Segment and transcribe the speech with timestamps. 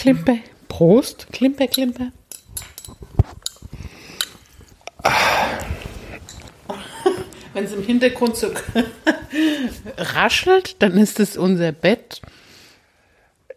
[0.00, 0.38] Klimper.
[0.68, 2.10] Prost, Klimper, Klimper.
[7.52, 8.50] Wenn es im Hintergrund so
[9.98, 12.22] raschelt, dann ist es unser Bett.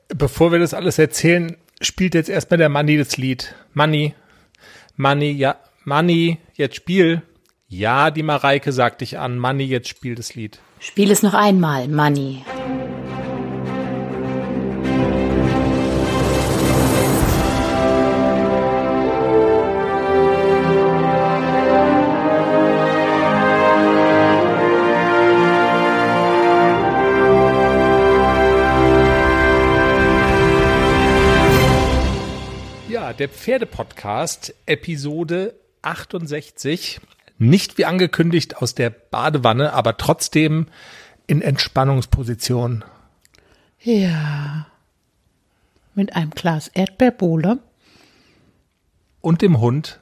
[0.09, 3.55] Bevor wir das alles erzählen, spielt jetzt erstmal der Manni das Lied.
[3.71, 4.13] Manni,
[4.97, 5.55] Manni, ja,
[5.85, 7.21] Manni, jetzt spiel.
[7.69, 9.37] Ja, die Mareike sagt dich an.
[9.37, 10.59] Manni, jetzt spiel das Lied.
[10.79, 12.43] Spiel es noch einmal, Manni.
[33.23, 36.99] Der Pferdepodcast, Episode 68.
[37.37, 40.67] Nicht wie angekündigt aus der Badewanne, aber trotzdem
[41.25, 42.83] in Entspannungsposition.
[43.79, 44.67] Ja.
[45.95, 47.59] Mit einem Glas Erdbeerbohle.
[49.21, 50.01] Und dem Hund.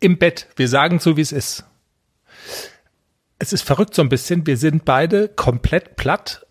[0.00, 0.48] Im Bett.
[0.56, 1.66] Wir sagen so, wie es ist.
[3.38, 4.46] Es ist verrückt so ein bisschen.
[4.46, 6.46] Wir sind beide komplett platt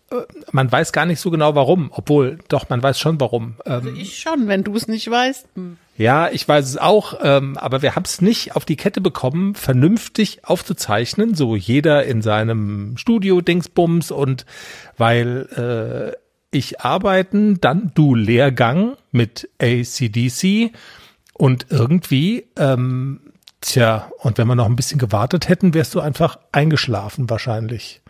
[0.52, 3.56] man weiß gar nicht so genau warum, obwohl doch, man weiß schon warum.
[3.64, 5.48] Also ähm, ich schon, wenn du es nicht weißt.
[5.54, 5.78] Hm.
[5.96, 9.54] Ja, ich weiß es auch, ähm, aber wir haben es nicht auf die Kette bekommen,
[9.54, 14.46] vernünftig aufzuzeichnen, so jeder in seinem Studio Dingsbums und
[14.96, 16.16] weil äh,
[16.56, 20.72] ich arbeiten, dann du Lehrgang mit ACDC
[21.32, 23.25] und irgendwie ähm,
[23.66, 28.00] Tja, und wenn wir noch ein bisschen gewartet hätten, wärst du einfach eingeschlafen wahrscheinlich.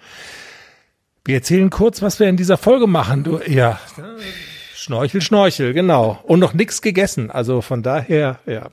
[1.24, 3.24] Wir erzählen kurz, was wir in dieser Folge machen.
[3.24, 3.80] Du, ja,
[4.74, 6.20] Schnorchel, Schnorchel, genau.
[6.24, 7.30] Und noch nichts gegessen.
[7.30, 8.68] Also von daher, ja.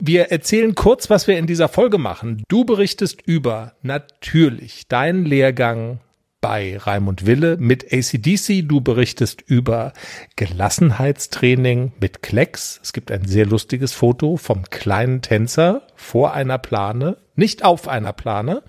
[0.00, 2.42] Wir erzählen kurz, was wir in dieser Folge machen.
[2.48, 6.00] Du berichtest über natürlich deinen Lehrgang
[6.40, 8.66] bei Raimund Wille mit ACDC.
[8.68, 9.92] Du berichtest über
[10.36, 12.80] Gelassenheitstraining mit Klecks.
[12.82, 18.12] Es gibt ein sehr lustiges Foto vom kleinen Tänzer vor einer Plane, nicht auf einer
[18.12, 18.62] Plane.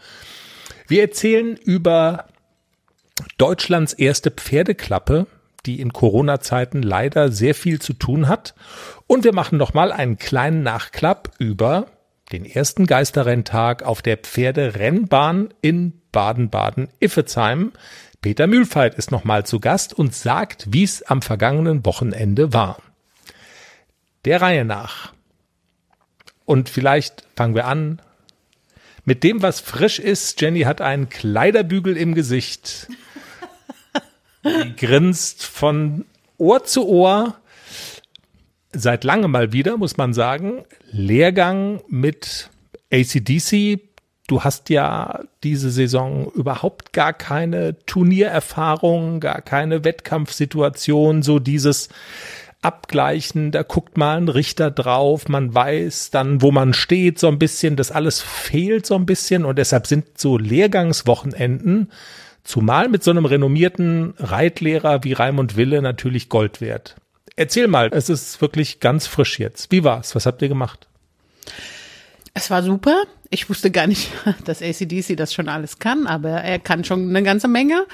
[0.88, 2.26] Wir erzählen über
[3.38, 5.28] Deutschlands erste Pferdeklappe,
[5.66, 8.56] die in Corona-Zeiten leider sehr viel zu tun hat.
[9.08, 11.88] Und wir machen nochmal einen kleinen Nachklapp über
[12.32, 17.72] den ersten Geisterrenntag auf der Pferderennbahn in Baden-Baden-Iffezheim.
[18.22, 22.78] Peter Mühlfeit ist nochmal zu Gast und sagt, wie es am vergangenen Wochenende war.
[24.26, 25.14] Der Reihe nach.
[26.46, 28.02] Und vielleicht fangen wir an
[29.06, 30.40] mit dem, was frisch ist.
[30.40, 32.88] Jenny hat einen Kleiderbügel im Gesicht.
[34.44, 36.06] Die grinst von
[36.38, 37.36] Ohr zu Ohr.
[38.72, 40.64] Seit langem mal wieder, muss man sagen.
[40.92, 42.50] Lehrgang mit
[42.92, 43.80] ACDC.
[44.30, 51.90] Du hast ja diese Saison überhaupt gar keine Turniererfahrung, gar keine Wettkampfsituation, so dieses
[52.62, 57.40] Abgleichen, da guckt mal ein Richter drauf, man weiß dann, wo man steht, so ein
[57.40, 61.90] bisschen, das alles fehlt so ein bisschen und deshalb sind so Lehrgangswochenenden
[62.44, 66.96] Zumal mit so einem renommierten Reitlehrer wie Raimund Wille natürlich Gold wert.
[67.36, 69.72] Erzähl mal, es ist wirklich ganz frisch jetzt.
[69.72, 70.16] Wie war's?
[70.16, 70.88] Was habt ihr gemacht?
[72.34, 73.04] Es war super.
[73.32, 74.12] Ich wusste gar nicht,
[74.46, 77.86] dass ACDC das schon alles kann, aber er kann schon eine ganze Menge.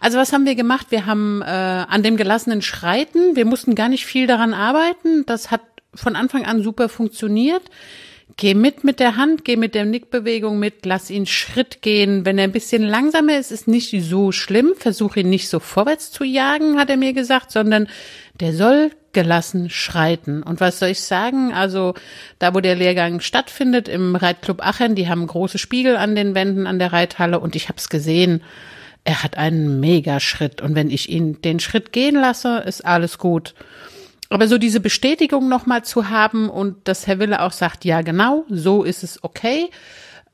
[0.00, 0.88] Also was haben wir gemacht?
[0.90, 5.26] Wir haben äh, an dem gelassenen Schreiten, wir mussten gar nicht viel daran arbeiten.
[5.26, 5.62] Das hat
[5.94, 7.62] von Anfang an super funktioniert.
[8.36, 12.24] Geh mit mit der Hand, geh mit der Nickbewegung mit, lass ihn Schritt gehen.
[12.24, 14.74] Wenn er ein bisschen langsamer ist, ist nicht so schlimm.
[14.76, 17.88] Versuch ihn nicht so vorwärts zu jagen, hat er mir gesagt, sondern
[18.38, 20.42] der soll gelassen schreiten.
[20.42, 21.52] Und was soll ich sagen?
[21.52, 21.94] Also
[22.38, 26.66] da, wo der Lehrgang stattfindet, im Reitclub Aachen, die haben große Spiegel an den Wänden
[26.66, 28.42] an der Reithalle und ich habe es gesehen.
[29.04, 33.54] Er hat einen Megaschritt und wenn ich ihn den Schritt gehen lasse, ist alles gut.
[34.30, 38.44] Aber so diese Bestätigung nochmal zu haben und dass Herr Wille auch sagt, ja genau,
[38.50, 39.70] so ist es okay,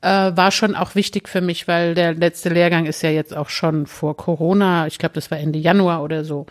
[0.01, 3.49] äh, war schon auch wichtig für mich, weil der letzte Lehrgang ist ja jetzt auch
[3.49, 6.45] schon vor Corona, ich glaube, das war Ende Januar oder so.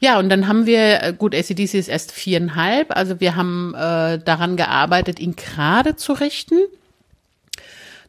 [0.00, 4.18] Ja, und dann haben wir, äh, gut, ACDC ist erst viereinhalb, also wir haben äh,
[4.18, 6.58] daran gearbeitet, ihn gerade zu richten.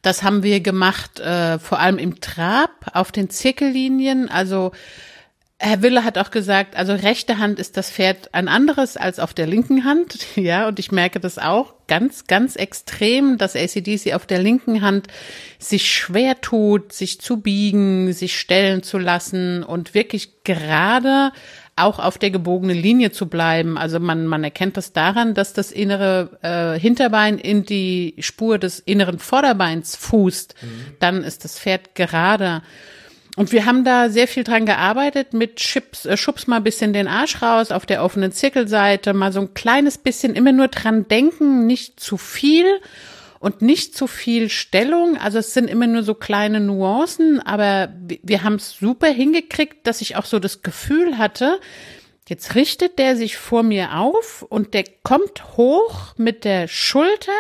[0.01, 4.71] Das haben wir gemacht, äh, vor allem im Trab, auf den Zirkellinien, also
[5.63, 9.35] Herr Wille hat auch gesagt, also rechte Hand ist das Pferd ein anderes als auf
[9.35, 10.17] der linken Hand.
[10.35, 15.07] Ja, und ich merke das auch ganz, ganz extrem, dass ACDC auf der linken Hand
[15.59, 21.31] sich schwer tut, sich zu biegen, sich stellen zu lassen und wirklich gerade
[21.75, 23.77] auch auf der gebogenen Linie zu bleiben.
[23.77, 28.79] Also man, man erkennt das daran, dass das innere äh, Hinterbein in die Spur des
[28.79, 30.55] inneren Vorderbeins fußt.
[30.61, 30.67] Mhm.
[30.99, 32.61] Dann ist das Pferd gerade.
[33.37, 36.93] Und wir haben da sehr viel dran gearbeitet mit Chips, äh, schubs mal ein bisschen
[36.93, 41.07] den Arsch raus auf der offenen Zirkelseite, mal so ein kleines bisschen immer nur dran
[41.07, 42.65] denken, nicht zu viel
[43.41, 45.17] und nicht zu viel Stellung.
[45.17, 47.91] Also es sind immer nur so kleine Nuancen, aber
[48.21, 51.59] wir haben es super hingekriegt, dass ich auch so das Gefühl hatte,
[52.29, 57.31] jetzt richtet der sich vor mir auf und der kommt hoch mit der Schulter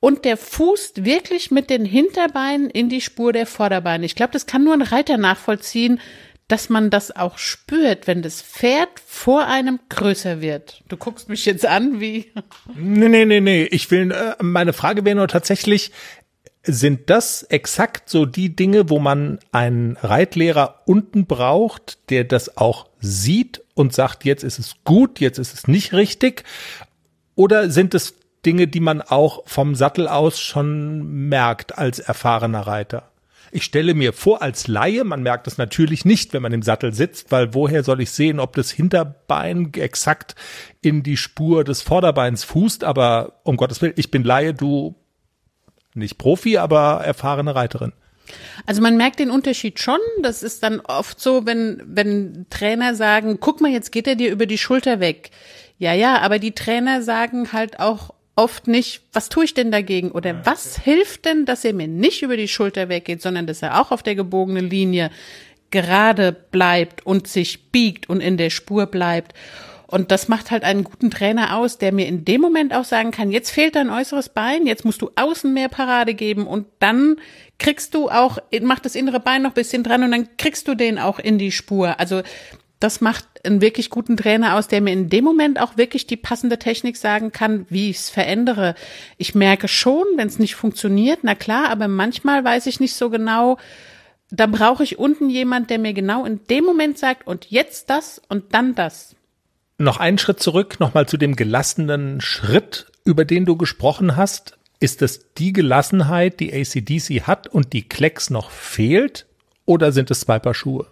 [0.00, 4.04] und der fußt wirklich mit den Hinterbeinen in die Spur der Vorderbeine.
[4.04, 6.00] Ich glaube, das kann nur ein Reiter nachvollziehen,
[6.48, 10.82] dass man das auch spürt, wenn das Pferd vor einem größer wird.
[10.88, 12.32] Du guckst mich jetzt an, wie.
[12.74, 13.64] Nee, nee, nee, nee.
[13.64, 15.90] Ich will, äh, meine Frage wäre nur tatsächlich,
[16.62, 22.88] sind das exakt so die Dinge, wo man einen Reitlehrer unten braucht, der das auch
[23.00, 26.44] sieht und sagt, jetzt ist es gut, jetzt ist es nicht richtig?
[27.34, 28.14] Oder sind es
[28.44, 33.10] Dinge, die man auch vom Sattel aus schon merkt als erfahrener Reiter.
[33.56, 36.92] Ich stelle mir vor, als Laie, man merkt es natürlich nicht, wenn man im Sattel
[36.92, 40.34] sitzt, weil woher soll ich sehen, ob das Hinterbein exakt
[40.82, 44.94] in die Spur des Vorderbeins fußt, aber um Gottes Willen, ich bin Laie, du
[45.94, 47.94] nicht Profi, aber erfahrene Reiterin.
[48.66, 50.00] Also man merkt den Unterschied schon.
[50.20, 54.30] Das ist dann oft so, wenn, wenn Trainer sagen, guck mal, jetzt geht er dir
[54.30, 55.30] über die Schulter weg.
[55.78, 60.10] Ja, ja, aber die Trainer sagen halt auch oft nicht, was tue ich denn dagegen
[60.12, 63.80] oder was hilft denn, dass er mir nicht über die Schulter weggeht, sondern dass er
[63.80, 65.10] auch auf der gebogenen Linie
[65.70, 69.34] gerade bleibt und sich biegt und in der Spur bleibt.
[69.88, 73.12] Und das macht halt einen guten Trainer aus, der mir in dem Moment auch sagen
[73.12, 77.16] kann, jetzt fehlt dein äußeres Bein, jetzt musst du außen mehr Parade geben und dann
[77.58, 80.98] kriegst du auch, mach das innere Bein noch bisschen dran und dann kriegst du den
[80.98, 82.00] auch in die Spur.
[82.00, 82.22] Also
[82.80, 86.16] das macht einen wirklich guten Trainer aus, der mir in dem Moment auch wirklich die
[86.16, 88.74] passende Technik sagen kann, wie ich es verändere.
[89.16, 93.08] Ich merke schon, wenn es nicht funktioniert, na klar, aber manchmal weiß ich nicht so
[93.08, 93.56] genau,
[94.30, 98.20] da brauche ich unten jemand, der mir genau in dem Moment sagt, und jetzt das
[98.28, 99.14] und dann das.
[99.78, 104.58] Noch einen Schritt zurück, nochmal zu dem gelassenen Schritt, über den du gesprochen hast.
[104.80, 109.26] Ist es die Gelassenheit, die ACDC hat und die Klecks noch fehlt?
[109.64, 110.86] Oder sind es zwei Paar Schuhe?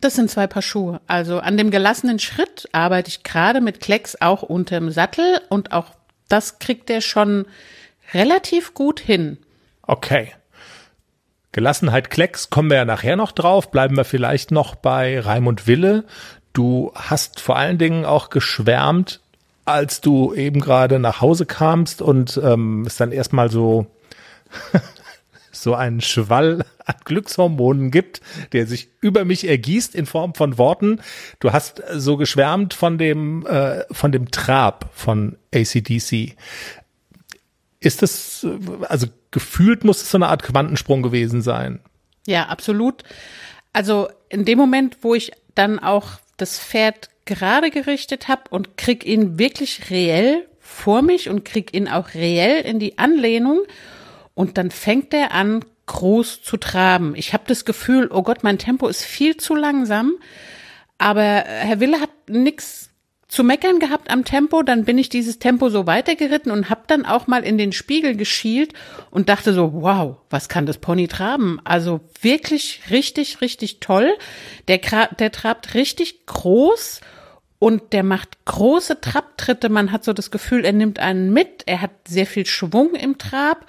[0.00, 1.00] Das sind zwei Paar Schuhe.
[1.06, 5.86] Also an dem gelassenen Schritt arbeite ich gerade mit Klecks auch unterm Sattel und auch
[6.28, 7.46] das kriegt er schon
[8.12, 9.38] relativ gut hin.
[9.82, 10.32] Okay.
[11.52, 13.70] Gelassenheit Klecks kommen wir ja nachher noch drauf.
[13.70, 16.04] Bleiben wir vielleicht noch bei Raimund Wille.
[16.52, 19.20] Du hast vor allen Dingen auch geschwärmt,
[19.64, 23.86] als du eben gerade nach Hause kamst und ähm, es dann erstmal so
[25.52, 28.20] so einen Schwall an Glückshormonen gibt,
[28.52, 31.00] der sich über mich ergießt in Form von Worten.
[31.40, 36.36] Du hast so geschwärmt von dem, äh, von dem Trab von ACDC.
[37.80, 38.46] Ist das,
[38.88, 41.80] also gefühlt muss es so eine Art Quantensprung gewesen sein?
[42.26, 43.02] Ja, absolut.
[43.72, 49.04] Also in dem Moment, wo ich dann auch das Pferd gerade gerichtet habe und krieg
[49.04, 53.62] ihn wirklich reell vor mich und krieg ihn auch reell in die Anlehnung
[54.34, 57.14] und dann fängt er an, groß zu traben.
[57.16, 60.14] Ich habe das Gefühl, oh Gott, mein Tempo ist viel zu langsam.
[60.98, 62.90] Aber Herr Wille hat nix
[63.34, 67.04] zu meckern gehabt am Tempo, dann bin ich dieses Tempo so weitergeritten und habe dann
[67.04, 68.74] auch mal in den Spiegel geschielt
[69.10, 71.60] und dachte so, wow, was kann das Pony traben?
[71.64, 74.12] Also wirklich richtig, richtig toll.
[74.68, 74.78] Der,
[75.18, 77.00] der trabt richtig groß
[77.58, 79.68] und der macht große Trabtritte.
[79.68, 81.64] Man hat so das Gefühl, er nimmt einen mit.
[81.66, 83.66] Er hat sehr viel Schwung im Trab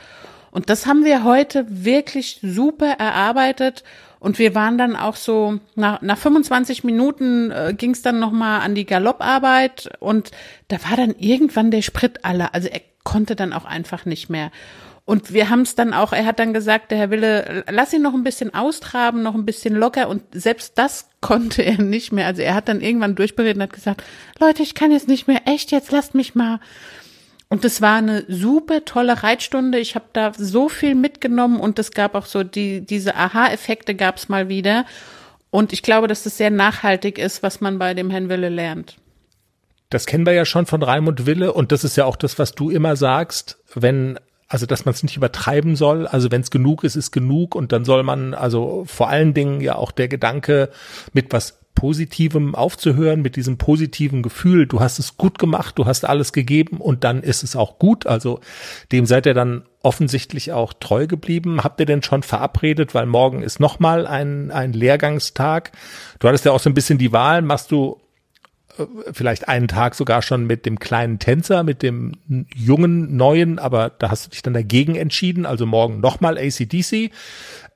[0.56, 3.84] und das haben wir heute wirklich super erarbeitet.
[4.20, 8.62] Und wir waren dann auch so, nach, nach 25 Minuten äh, ging es dann nochmal
[8.62, 10.32] an die Galopparbeit und
[10.70, 12.54] da war dann irgendwann der Sprit alle.
[12.54, 14.50] Also er konnte dann auch einfach nicht mehr.
[15.04, 18.02] Und wir haben es dann auch, er hat dann gesagt, der Herr Wille, lass ihn
[18.02, 20.08] noch ein bisschen austraben, noch ein bisschen locker.
[20.08, 22.28] Und selbst das konnte er nicht mehr.
[22.28, 24.04] Also er hat dann irgendwann durchberedet und hat gesagt,
[24.40, 26.62] Leute, ich kann jetzt nicht mehr, echt, jetzt lasst mich mal.
[27.48, 29.80] Und das war eine super tolle Reitstunde.
[29.80, 34.18] Ich habe da so viel mitgenommen und es gab auch so die diese Aha-Effekte gab
[34.18, 34.86] es mal wieder.
[35.52, 38.98] Und ich glaube, dass das sehr nachhaltig ist, was man bei dem Herrn Wille lernt.
[39.90, 42.54] Das kennen wir ja schon von Raimund Wille und das ist ja auch das, was
[42.54, 46.08] du immer sagst, wenn also dass man es nicht übertreiben soll.
[46.08, 49.62] Also wenn es genug ist, ist genug und dann soll man also vor allen Dingen
[49.62, 50.70] ja auch der Gedanke
[51.14, 56.06] mit was Positivem aufzuhören, mit diesem positiven Gefühl, du hast es gut gemacht, du hast
[56.06, 58.08] alles gegeben und dann ist es auch gut.
[58.08, 58.40] Also
[58.92, 61.64] dem seid ihr dann offensichtlich auch treu geblieben.
[61.64, 65.74] Habt ihr denn schon verabredet, weil morgen ist nochmal ein, ein Lehrgangstag.
[66.20, 68.00] Du hattest ja auch so ein bisschen die Wahl, machst du
[68.78, 72.14] äh, vielleicht einen Tag sogar schon mit dem kleinen Tänzer, mit dem
[72.56, 77.12] jungen, neuen, aber da hast du dich dann dagegen entschieden, also morgen nochmal ACDC.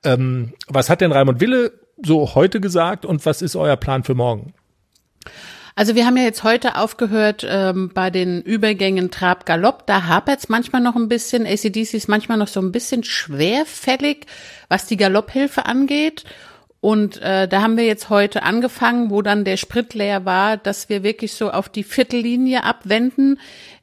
[0.02, 1.72] Ähm, was hat denn Raimund Wille
[2.04, 4.54] so heute gesagt und was ist euer Plan für morgen?
[5.76, 9.86] Also wir haben ja jetzt heute aufgehört ähm, bei den Übergängen Trab-Galopp.
[9.86, 11.46] Da hapert es manchmal noch ein bisschen.
[11.46, 14.26] ACDC ist manchmal noch so ein bisschen schwerfällig,
[14.68, 16.24] was die Galopphilfe angeht.
[16.80, 20.88] Und äh, da haben wir jetzt heute angefangen, wo dann der Sprit leer war, dass
[20.88, 23.38] wir wirklich so auf die Viertellinie abwenden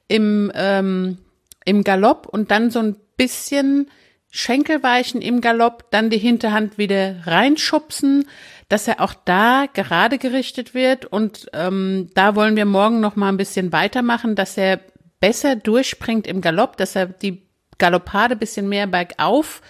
[0.07, 1.19] im, ähm,
[1.63, 3.89] im Galopp und dann so ein bisschen
[4.29, 8.27] Schenkelweichen im Galopp, dann die Hinterhand wieder reinschubsen,
[8.69, 11.05] dass er auch da gerade gerichtet wird.
[11.05, 14.79] Und ähm, da wollen wir morgen noch mal ein bisschen weitermachen, dass er
[15.19, 19.62] besser durchspringt im Galopp, dass er die Galoppade bisschen mehr bergauf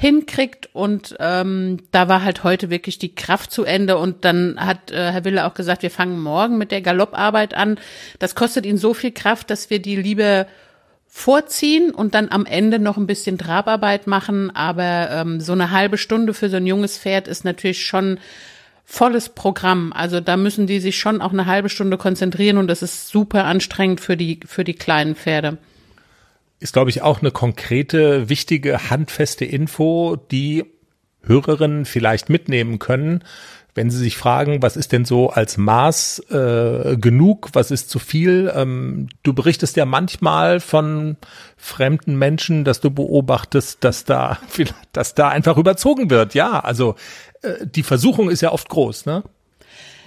[0.00, 4.90] hinkriegt und ähm, da war halt heute wirklich die Kraft zu Ende und dann hat
[4.90, 7.78] äh, Herr Wille auch gesagt, wir fangen morgen mit der Galopparbeit an.
[8.18, 10.46] Das kostet ihn so viel Kraft, dass wir die lieber
[11.12, 15.98] vorziehen und dann am Ende noch ein bisschen Trabarbeit machen, aber ähm, so eine halbe
[15.98, 18.18] Stunde für so ein junges Pferd ist natürlich schon
[18.84, 19.92] volles Programm.
[19.92, 23.44] Also da müssen die sich schon auch eine halbe Stunde konzentrieren und das ist super
[23.44, 25.58] anstrengend für die für die kleinen Pferde.
[26.60, 30.64] Ist, glaube ich, auch eine konkrete, wichtige, handfeste Info, die
[31.22, 33.24] Hörerinnen vielleicht mitnehmen können,
[33.74, 37.98] wenn sie sich fragen, was ist denn so als Maß äh, genug, was ist zu
[37.98, 38.52] viel.
[38.54, 41.16] Ähm, du berichtest ja manchmal von
[41.56, 44.38] fremden Menschen, dass du beobachtest, dass da,
[44.92, 46.34] dass da einfach überzogen wird.
[46.34, 46.96] Ja, also
[47.42, 49.22] äh, die Versuchung ist ja oft groß, ne?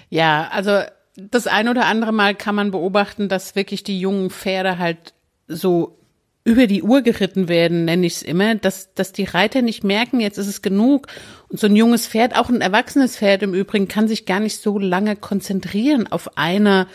[0.10, 0.82] Ja, also
[1.15, 5.13] das ein oder andere Mal kann man beobachten, dass wirklich die jungen Pferde halt
[5.48, 5.98] so
[6.45, 10.19] über die Uhr geritten werden, nenne ich es immer, dass, dass die Reiter nicht merken,
[10.19, 11.07] jetzt ist es genug.
[11.47, 14.62] Und so ein junges Pferd, auch ein erwachsenes Pferd im Übrigen, kann sich gar nicht
[14.62, 16.88] so lange konzentrieren auf eine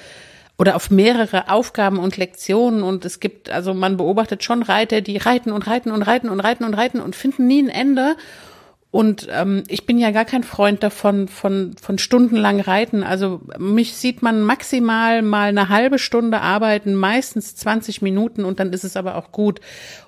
[0.59, 2.83] oder auf mehrere Aufgaben und Lektionen.
[2.83, 6.41] Und es gibt, also man beobachtet schon Reiter, die reiten und reiten und reiten und
[6.41, 8.17] reiten und reiten und finden nie ein Ende.
[8.91, 13.03] Und ähm, ich bin ja gar kein Freund davon, von, von stundenlang reiten.
[13.03, 18.73] Also mich sieht man maximal mal eine halbe Stunde arbeiten, meistens 20 Minuten und dann
[18.73, 19.61] ist es aber auch gut.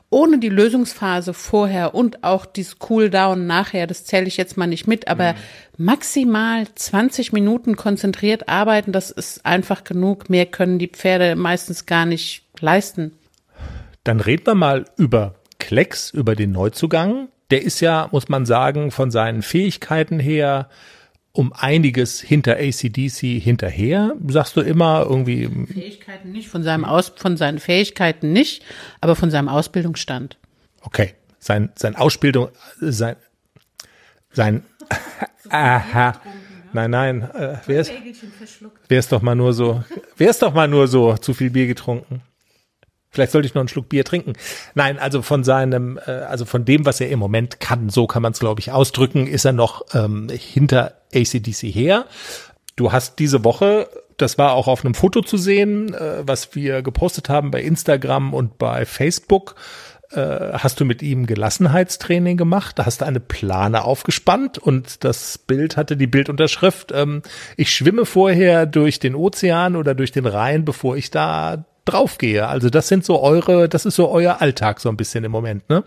[0.09, 4.89] Ohne die Lösungsphase vorher und auch dieses Cooldown nachher, das zähle ich jetzt mal nicht
[4.89, 5.37] mit, aber mhm.
[5.85, 10.31] maximal 20 Minuten konzentriert arbeiten, das ist einfach genug.
[10.31, 13.13] Mehr können die Pferde meistens gar nicht leisten.
[14.05, 18.91] Dann reden wir mal über Klecks, über den Neuzugang der ist ja, muss man sagen,
[18.91, 20.69] von seinen Fähigkeiten her
[21.33, 25.49] um einiges hinter ACDC hinterher, sagst du immer irgendwie.
[25.67, 28.65] Fähigkeiten nicht, von seinem Aus, von seinen Fähigkeiten nicht,
[29.01, 30.39] aber von seinem Ausbildungsstand.
[30.83, 31.15] Okay.
[31.39, 32.49] Sein, sein Ausbildung,
[32.81, 33.17] sein,
[34.31, 34.63] sein,
[35.49, 36.21] aha.
[36.73, 37.93] Nein, nein, äh, wer ist,
[38.89, 39.83] wer ist doch mal nur so,
[40.17, 42.23] wer ist doch mal nur so zu viel Bier getrunken?
[43.11, 44.35] Vielleicht sollte ich noch einen Schluck Bier trinken.
[44.75, 48.23] Nein, also von seinem, äh, also von dem, was er im Moment kann, so kann
[48.23, 52.07] man es, glaube ich, ausdrücken, ist er noch ähm, hinter ACDC her.
[52.77, 56.83] Du hast diese Woche, das war auch auf einem Foto zu sehen, äh, was wir
[56.83, 59.57] gepostet haben bei Instagram und bei Facebook,
[60.13, 65.39] äh, hast du mit ihm Gelassenheitstraining gemacht, da hast du eine Plane aufgespannt und das
[65.39, 67.23] Bild hatte die Bildunterschrift, ähm,
[67.57, 72.47] ich schwimme vorher durch den Ozean oder durch den Rhein, bevor ich da draufgehe.
[72.47, 75.69] Also das sind so eure, das ist so euer Alltag so ein bisschen im Moment,
[75.69, 75.85] ne?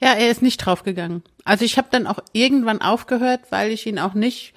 [0.00, 1.22] Ja, er ist nicht draufgegangen.
[1.44, 4.54] Also ich habe dann auch irgendwann aufgehört, weil ich ihn auch nicht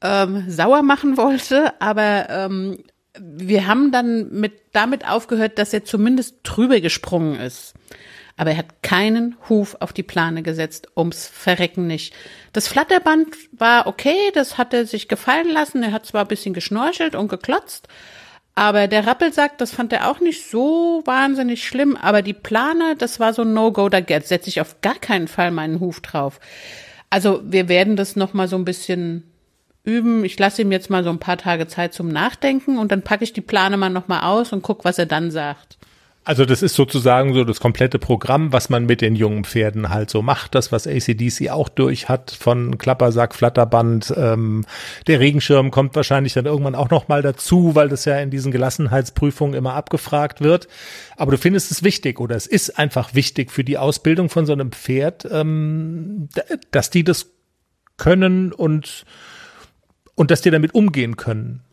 [0.00, 2.78] ähm, sauer machen wollte, aber ähm,
[3.18, 7.74] wir haben dann mit damit aufgehört, dass er zumindest drüber gesprungen ist.
[8.38, 12.14] Aber er hat keinen Huf auf die Plane gesetzt, ums Verrecken nicht.
[12.54, 15.82] Das Flatterband war okay, das hat er sich gefallen lassen.
[15.82, 17.88] Er hat zwar ein bisschen geschnorchelt und geklotzt,
[18.54, 21.96] aber der Rappelsack, das fand er auch nicht so wahnsinnig schlimm.
[21.96, 25.50] Aber die Plane, das war so ein No-Go, da setze ich auf gar keinen Fall
[25.50, 26.38] meinen Huf drauf.
[27.08, 29.24] Also wir werden das noch mal so ein bisschen
[29.84, 30.24] üben.
[30.24, 33.24] Ich lasse ihm jetzt mal so ein paar Tage Zeit zum Nachdenken und dann packe
[33.24, 35.78] ich die Plane mal noch mal aus und guck, was er dann sagt.
[36.24, 40.08] Also das ist sozusagen so das komplette Programm, was man mit den jungen Pferden halt
[40.08, 40.54] so macht.
[40.54, 44.14] Das, was ACDC auch durch hat, von Klappersack, Flatterband.
[44.16, 44.64] Ähm,
[45.08, 48.52] der Regenschirm kommt wahrscheinlich dann irgendwann auch noch mal dazu, weil das ja in diesen
[48.52, 50.68] Gelassenheitsprüfungen immer abgefragt wird.
[51.16, 54.52] Aber du findest es wichtig oder es ist einfach wichtig für die Ausbildung von so
[54.52, 56.28] einem Pferd, ähm,
[56.70, 57.30] dass die das
[57.96, 59.04] können und,
[60.14, 61.64] und dass die damit umgehen können.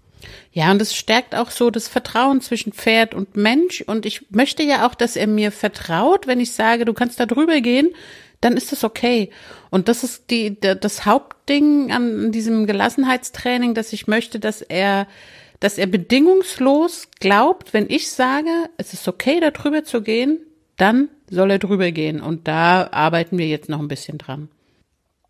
[0.51, 3.81] Ja, und es stärkt auch so das Vertrauen zwischen Pferd und Mensch.
[3.81, 7.25] Und ich möchte ja auch, dass er mir vertraut, wenn ich sage, du kannst da
[7.25, 7.89] drüber gehen,
[8.41, 9.29] dann ist das okay.
[9.69, 15.07] Und das ist die, das Hauptding an diesem Gelassenheitstraining, dass ich möchte, dass er,
[15.59, 20.39] dass er bedingungslos glaubt, wenn ich sage, es ist okay, da drüber zu gehen,
[20.77, 22.21] dann soll er drüber gehen.
[22.21, 24.49] Und da arbeiten wir jetzt noch ein bisschen dran.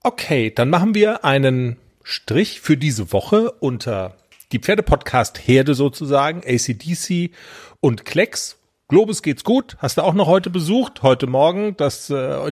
[0.03, 4.15] Okay, dann machen wir einen Strich für diese Woche unter
[4.51, 7.31] die Pferdepodcast Herde sozusagen, ACDC
[7.79, 8.57] und Klecks.
[8.87, 9.77] Globus geht's gut.
[9.79, 11.03] Hast du auch noch heute besucht?
[11.03, 11.77] Heute Morgen?
[11.77, 12.09] Das.
[12.09, 12.49] Äh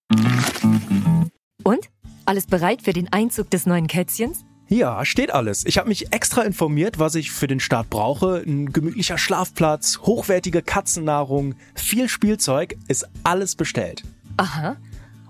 [1.64, 1.90] und?
[2.26, 4.46] Alles bereit für den Einzug des neuen Kätzchens?
[4.70, 5.66] Ja, steht alles.
[5.66, 8.44] Ich habe mich extra informiert, was ich für den Start brauche.
[8.46, 14.04] Ein gemütlicher Schlafplatz, hochwertige Katzennahrung, viel Spielzeug, ist alles bestellt.
[14.36, 14.76] Aha.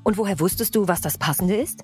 [0.04, 1.84] Und woher wusstest du, was das Passende ist?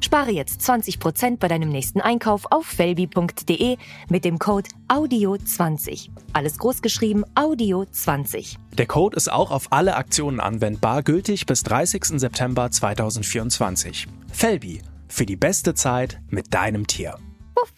[0.00, 3.76] Spare jetzt 20% bei deinem nächsten Einkauf auf felbi.de
[4.08, 6.10] mit dem Code AUDIO20.
[6.32, 8.56] Alles großgeschrieben AUDIO20.
[8.76, 12.20] Der Code ist auch auf alle Aktionen anwendbar, gültig bis 30.
[12.20, 14.06] September 2024.
[14.32, 17.16] Felbi, für die beste Zeit mit deinem Tier.
[17.54, 17.72] Puff.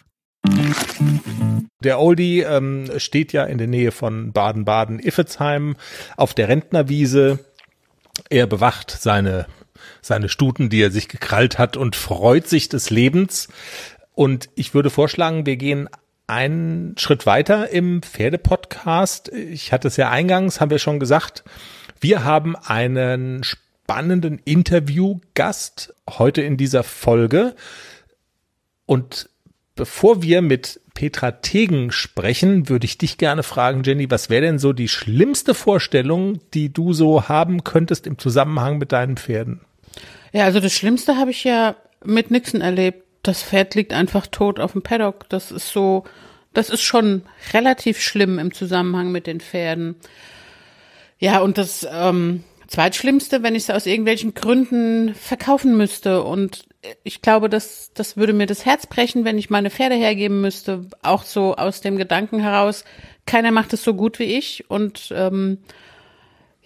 [1.84, 5.76] Der Oldie ähm, steht ja in der Nähe von Baden-Baden-Iffezheim
[6.16, 7.38] auf der Rentnerwiese.
[8.30, 9.46] Er bewacht seine
[10.09, 13.49] seine Stuten, die er sich gekrallt hat und freut sich des Lebens.
[14.15, 15.88] Und ich würde vorschlagen, wir gehen
[16.27, 19.29] einen Schritt weiter im Pferdepodcast.
[19.33, 21.45] Ich hatte es ja eingangs, haben wir schon gesagt,
[22.00, 27.55] wir haben einen spannenden Interviewgast heute in dieser Folge.
[28.85, 29.31] Und
[29.75, 34.59] bevor wir mit Petra Tegen sprechen, würde ich dich gerne fragen, Jenny, was wäre denn
[34.59, 39.61] so die schlimmste Vorstellung, die du so haben könntest im Zusammenhang mit deinen Pferden?
[40.32, 43.05] Ja, also das Schlimmste habe ich ja mit Nixon erlebt.
[43.22, 45.29] Das Pferd liegt einfach tot auf dem Paddock.
[45.29, 46.05] Das ist so,
[46.55, 47.22] das ist schon
[47.53, 49.96] relativ schlimm im Zusammenhang mit den Pferden.
[51.18, 56.22] Ja, und das ähm, Zweitschlimmste, wenn ich es aus irgendwelchen Gründen verkaufen müsste.
[56.22, 56.66] Und
[57.03, 60.87] ich glaube, das, das würde mir das Herz brechen, wenn ich meine Pferde hergeben müsste.
[61.03, 62.85] Auch so aus dem Gedanken heraus,
[63.26, 64.70] keiner macht es so gut wie ich.
[64.70, 65.59] Und ähm,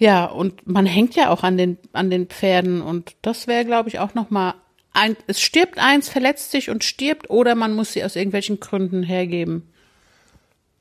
[0.03, 3.89] ja, und man hängt ja auch an den, an den Pferden und das wäre, glaube
[3.89, 4.55] ich, auch nochmal
[4.93, 9.05] ein, es stirbt eins, verletzt sich und stirbt oder man muss sie aus irgendwelchen Gründen
[9.05, 9.69] hergeben.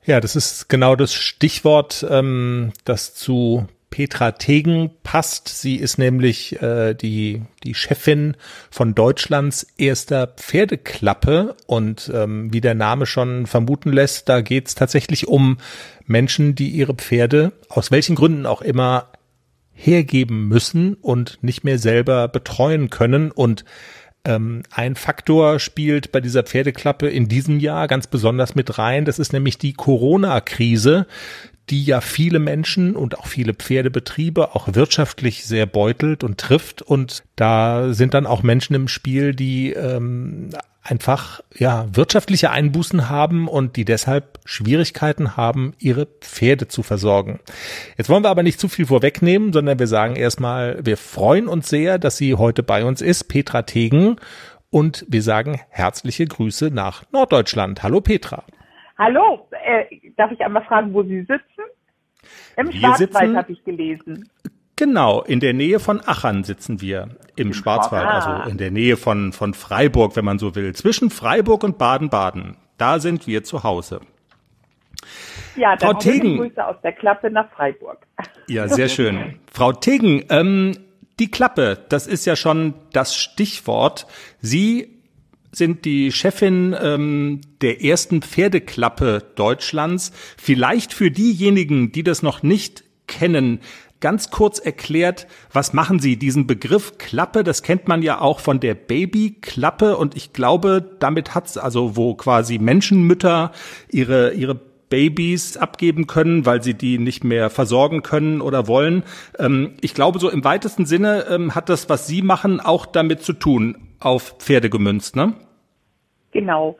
[0.04, 5.48] Ja, das ist genau das Stichwort, ähm, das zu Petra Tegen passt.
[5.48, 8.36] Sie ist nämlich äh, die, die Chefin
[8.70, 14.74] von Deutschlands erster Pferdeklappe und ähm, wie der Name schon vermuten lässt, da geht es
[14.74, 15.58] tatsächlich um
[16.06, 19.12] Menschen, die ihre Pferde aus welchen Gründen auch immer
[19.74, 23.30] hergeben müssen und nicht mehr selber betreuen können.
[23.30, 23.64] Und
[24.24, 29.04] ähm, ein Faktor spielt bei dieser Pferdeklappe in diesem Jahr ganz besonders mit rein.
[29.04, 31.06] Das ist nämlich die Corona-Krise,
[31.72, 36.82] die ja viele Menschen und auch viele Pferdebetriebe auch wirtschaftlich sehr beutelt und trifft.
[36.82, 40.50] Und da sind dann auch Menschen im Spiel, die ähm,
[40.82, 47.40] einfach ja wirtschaftliche Einbußen haben und die deshalb Schwierigkeiten haben, ihre Pferde zu versorgen.
[47.96, 51.70] Jetzt wollen wir aber nicht zu viel vorwegnehmen, sondern wir sagen erstmal, wir freuen uns
[51.70, 54.16] sehr, dass sie heute bei uns ist, Petra Tegen,
[54.68, 57.82] und wir sagen herzliche Grüße nach Norddeutschland.
[57.82, 58.44] Hallo Petra.
[59.02, 59.86] Hallo, äh,
[60.16, 61.64] darf ich einmal fragen, wo Sie sitzen?
[62.56, 64.28] Im wir Schwarzwald habe ich gelesen.
[64.76, 68.20] Genau, in der Nähe von Achern sitzen wir im, Im Schwarzwald, ah.
[68.20, 70.72] also in der Nähe von, von Freiburg, wenn man so will.
[70.76, 72.56] Zwischen Freiburg und Baden-Baden.
[72.78, 74.02] Da sind wir zu Hause.
[75.56, 78.06] Ja, dann Frau Tegen, Grüße aus der Klappe nach Freiburg.
[78.46, 79.40] Ja, sehr schön.
[79.52, 80.76] Frau Tegen, ähm,
[81.18, 84.06] die Klappe, das ist ja schon das Stichwort.
[84.40, 85.01] Sie
[85.52, 90.12] sind die Chefin ähm, der ersten Pferdeklappe Deutschlands.
[90.36, 93.60] Vielleicht für diejenigen, die das noch nicht kennen,
[94.00, 96.16] ganz kurz erklärt, was machen Sie?
[96.16, 101.34] Diesen Begriff Klappe, das kennt man ja auch von der Babyklappe und ich glaube, damit
[101.34, 103.52] hat's also, wo quasi Menschenmütter
[103.90, 109.04] ihre, ihre Babys abgeben können, weil sie die nicht mehr versorgen können oder wollen.
[109.38, 113.22] Ähm, ich glaube, so im weitesten Sinne ähm, hat das, was Sie machen, auch damit
[113.22, 115.32] zu tun, auf Pferde gemünzt, ne?
[116.32, 116.76] Genau.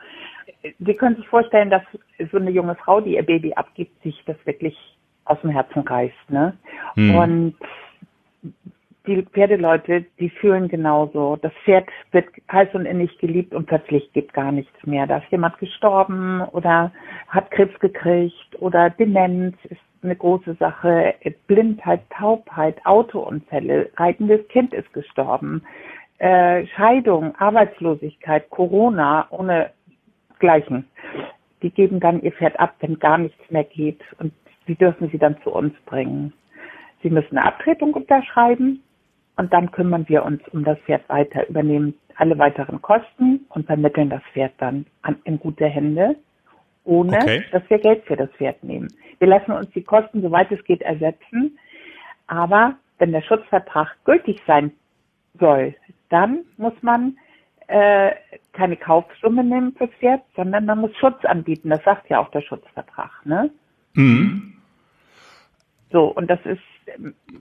[0.79, 1.83] Sie können sich vorstellen, dass
[2.31, 4.77] so eine junge Frau, die ihr Baby abgibt, sich das wirklich
[5.25, 6.31] aus dem Herzen reißt.
[6.31, 6.57] Ne?
[6.95, 7.15] Hm.
[7.17, 7.55] Und
[9.07, 11.37] die Pferdeleute, die fühlen genauso.
[11.37, 15.07] Das Pferd wird heiß und innig geliebt und plötzlich geht gar nichts mehr.
[15.07, 16.93] Da ist jemand gestorben oder
[17.29, 21.15] hat Krebs gekriegt oder Demenz ist eine große Sache.
[21.47, 25.63] Blindheit, Taubheit, Autounfälle, reitendes Kind ist gestorben.
[26.19, 29.71] Äh, Scheidung, Arbeitslosigkeit, Corona ohne
[30.39, 30.85] Gleichen.
[31.63, 34.33] Die geben dann ihr Pferd ab, wenn gar nichts mehr geht und
[34.69, 36.33] die dürfen sie dann zu uns bringen.
[37.03, 38.81] Sie müssen eine Abtretung unterschreiben
[39.37, 44.11] und dann kümmern wir uns um das Pferd weiter, übernehmen alle weiteren Kosten und vermitteln
[44.11, 46.17] das Pferd dann an, in gute Hände,
[46.85, 47.45] ohne okay.
[47.53, 48.89] dass wir Geld für das Pferd nehmen.
[49.19, 51.59] Wir lassen uns die Kosten, soweit es geht, ersetzen.
[52.27, 54.73] Aber wenn der Schutzvertrag gültig sein
[55.39, 55.75] soll,
[56.09, 57.17] dann muss man
[57.69, 58.13] äh,
[58.53, 61.71] keine Kaufsumme nehmen fürs Pferd, sondern man muss Schutz anbieten.
[61.71, 63.11] Das sagt ja auch der Schutzvertrag.
[63.25, 63.51] Ne?
[63.95, 64.55] Mhm.
[65.91, 66.61] So, und das ist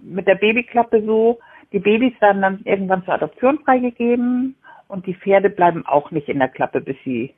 [0.01, 1.39] mit der Babyklappe so,
[1.71, 4.55] die Babys werden dann irgendwann zur Adoption freigegeben
[4.87, 7.33] und die Pferde bleiben auch nicht in der Klappe, bis sie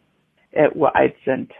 [0.51, 1.51] äh, uralt sind.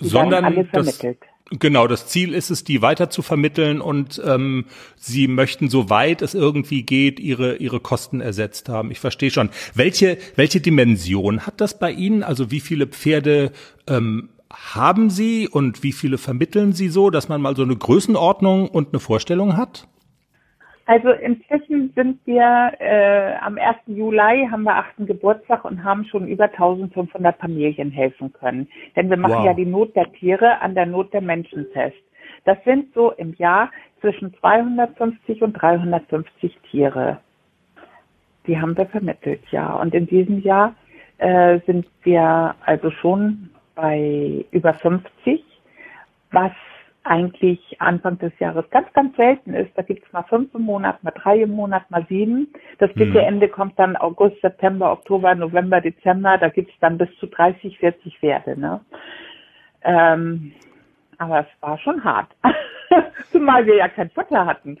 [0.00, 1.18] Die Sondern alle vermittelt.
[1.50, 4.64] Das, genau, das Ziel ist es, die weiter zu vermitteln und ähm,
[4.96, 8.90] sie möchten, soweit es irgendwie geht, ihre ihre Kosten ersetzt haben.
[8.90, 9.50] Ich verstehe schon.
[9.74, 12.22] Welche welche Dimension hat das bei Ihnen?
[12.22, 13.52] Also wie viele Pferde
[13.86, 18.68] ähm, haben Sie und wie viele vermitteln Sie so, dass man mal so eine Größenordnung
[18.68, 19.88] und eine Vorstellung hat?
[20.92, 23.78] Also inzwischen sind wir äh, am 1.
[23.86, 28.68] Juli haben wir achten Geburtstag und haben schon über 1500 Familien helfen können.
[28.94, 29.46] Denn wir machen wow.
[29.46, 31.96] ja die Not der Tiere an der Not der Menschen fest.
[32.44, 33.70] Das sind so im Jahr
[34.02, 37.20] zwischen 250 und 350 Tiere.
[38.46, 39.72] Die haben wir vermittelt, ja.
[39.76, 40.74] Und in diesem Jahr
[41.16, 45.42] äh, sind wir also schon bei über 50,
[46.32, 46.52] was
[47.04, 49.70] eigentlich Anfang des Jahres ganz, ganz selten ist.
[49.76, 52.52] Da gibt es mal fünf im Monat, mal drei im Monat, mal sieben.
[52.78, 53.26] Das dicke mhm.
[53.26, 56.38] Ende kommt dann August, September, Oktober, November, Dezember.
[56.38, 58.58] Da gibt es dann bis zu 30, 40 Pferde.
[58.58, 58.80] Ne?
[59.82, 60.52] Ähm,
[61.18, 62.28] aber es war schon hart.
[63.32, 64.78] Zumal wir ja kein Futter hatten.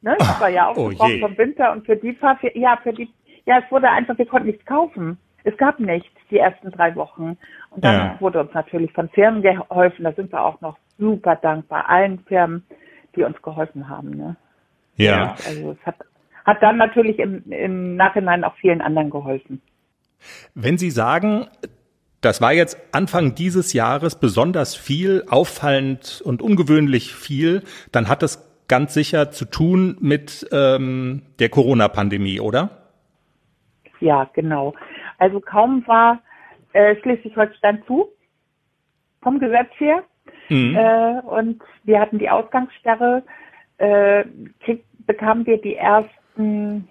[0.00, 0.16] Ne?
[0.18, 3.08] Das war ja auch oh vom Winter und für die Fahrpferde, ja, für die,
[3.46, 5.18] ja, es wurde einfach, wir konnten nichts kaufen.
[5.44, 7.36] Es gab nichts die ersten drei Wochen.
[7.70, 8.16] Und dann ja.
[8.20, 10.04] wurde uns natürlich von Firmen geholfen.
[10.04, 12.64] Da sind wir auch noch super dankbar allen Firmen,
[13.16, 14.10] die uns geholfen haben.
[14.10, 14.36] Ne?
[14.96, 15.34] Ja.
[15.46, 15.96] Also es hat,
[16.44, 19.60] hat dann natürlich im, im Nachhinein auch vielen anderen geholfen.
[20.54, 21.48] Wenn Sie sagen,
[22.20, 28.48] das war jetzt Anfang dieses Jahres besonders viel, auffallend und ungewöhnlich viel, dann hat das
[28.68, 32.70] ganz sicher zu tun mit ähm, der Corona-Pandemie, oder?
[34.00, 34.74] Ja, genau.
[35.18, 36.22] Also kaum war
[36.72, 38.08] äh, Schleswig-Holstein zu,
[39.20, 40.04] vom Gesetz her.
[40.52, 40.76] Mhm.
[40.76, 43.22] Äh, und wir hatten die Ausgangssperre,
[43.78, 44.24] äh,
[44.60, 46.88] krieg, bekamen wir die ersten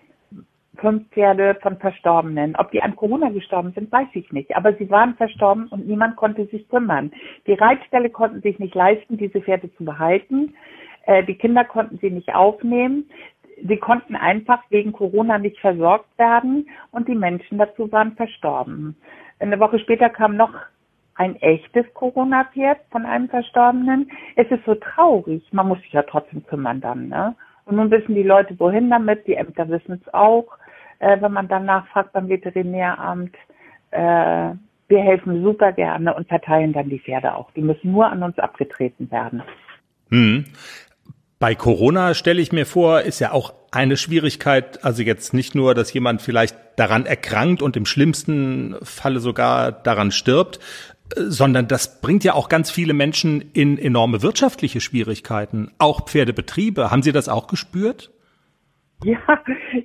[0.77, 2.55] fünf Pferde von Verstorbenen.
[2.55, 4.55] Ob die an Corona gestorben sind, weiß ich nicht.
[4.55, 7.11] Aber sie waren verstorben und niemand konnte sich kümmern.
[7.45, 10.55] Die Reitställe konnten sich nicht leisten, diese Pferde zu behalten.
[11.05, 13.09] Äh, die Kinder konnten sie nicht aufnehmen.
[13.63, 18.95] Sie konnten einfach wegen Corona nicht versorgt werden und die Menschen dazu waren verstorben.
[19.39, 20.53] Eine Woche später kam noch
[21.21, 24.11] ein echtes Corona-Pferd von einem Verstorbenen.
[24.35, 25.43] Es ist so traurig.
[25.51, 27.09] Man muss sich ja trotzdem kümmern dann.
[27.09, 27.35] Ne?
[27.65, 29.27] Und nun wissen die Leute, wohin damit.
[29.27, 30.47] Die Ämter wissen es auch.
[30.97, 33.35] Äh, wenn man dann nachfragt beim Veterinäramt,
[33.91, 34.49] äh,
[34.87, 37.51] wir helfen super gerne und verteilen dann die Pferde auch.
[37.51, 39.43] Die müssen nur an uns abgetreten werden.
[40.09, 40.45] Hm.
[41.39, 45.73] Bei Corona stelle ich mir vor, ist ja auch eine Schwierigkeit, also jetzt nicht nur,
[45.73, 50.59] dass jemand vielleicht daran erkrankt und im schlimmsten Falle sogar daran stirbt,
[51.15, 56.91] sondern das bringt ja auch ganz viele Menschen in enorme wirtschaftliche Schwierigkeiten, auch Pferdebetriebe.
[56.91, 58.11] Haben Sie das auch gespürt?
[59.03, 59.19] Ja,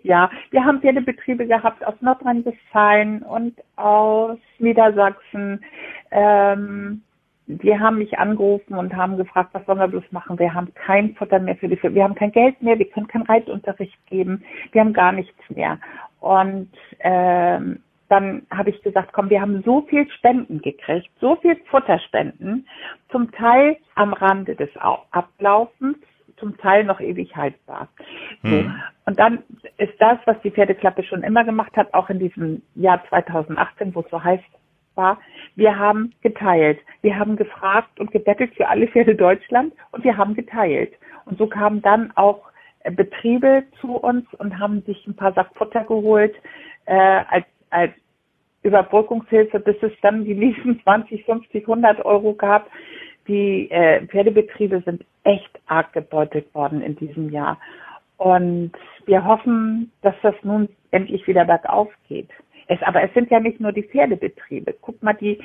[0.03, 5.65] ja, wir haben Pferdebetriebe gehabt aus Nordrhein-Westfalen und aus Niedersachsen.
[6.11, 7.03] Ähm,
[7.47, 10.39] die haben mich angerufen und haben gefragt, was sollen wir bloß machen?
[10.39, 13.23] Wir haben kein Futter mehr für die, wir haben kein Geld mehr, wir können keinen
[13.23, 15.79] Reitunterricht geben, wir haben gar nichts mehr.
[16.21, 21.57] Und ähm, dann habe ich gesagt, komm, wir haben so viel Spenden gekriegt, so viel
[21.66, 22.66] Futterspenden,
[23.11, 24.71] zum Teil am Rande des
[25.11, 25.97] Ablaufens,
[26.37, 27.88] zum Teil noch ewig haltbar.
[28.42, 28.49] So.
[28.49, 28.75] Mhm.
[29.07, 29.42] Und dann
[29.79, 34.01] ist das, was die Pferdeklappe schon immer gemacht hat, auch in diesem Jahr 2018, wo
[34.01, 34.45] es so heißt,
[34.97, 35.19] war,
[35.55, 36.79] wir haben geteilt.
[37.03, 40.95] Wir haben gefragt und gebettelt für alle Pferde Deutschland und wir haben geteilt.
[41.27, 42.42] Und so kamen dann auch
[42.81, 46.35] äh, Betriebe zu uns und haben sich ein paar Sack Futter geholt
[46.87, 47.93] äh, als, als
[48.63, 52.69] Überbrückungshilfe, bis es dann die nächsten 20, 50, 100 Euro gab.
[53.29, 57.59] Die äh, Pferdebetriebe sind echt arg gebeutelt worden in diesem Jahr.
[58.17, 58.73] Und
[59.05, 62.31] wir hoffen, dass das nun endlich wieder bergauf geht.
[62.69, 64.75] Es, aber es sind ja nicht nur die Pferdebetriebe.
[64.81, 65.39] Guck mal, die,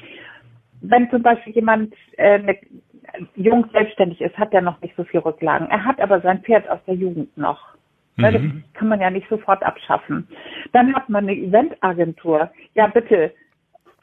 [0.81, 2.57] wenn zum Beispiel jemand äh, ne,
[3.35, 5.69] jung selbstständig ist, hat er noch nicht so viel Rücklagen.
[5.69, 7.75] Er hat aber sein Pferd aus der Jugend noch.
[8.21, 8.63] Ne, Mhm.
[8.63, 10.27] Das kann man ja nicht sofort abschaffen.
[10.73, 12.51] Dann hat man eine Eventagentur.
[12.73, 13.33] Ja, bitte,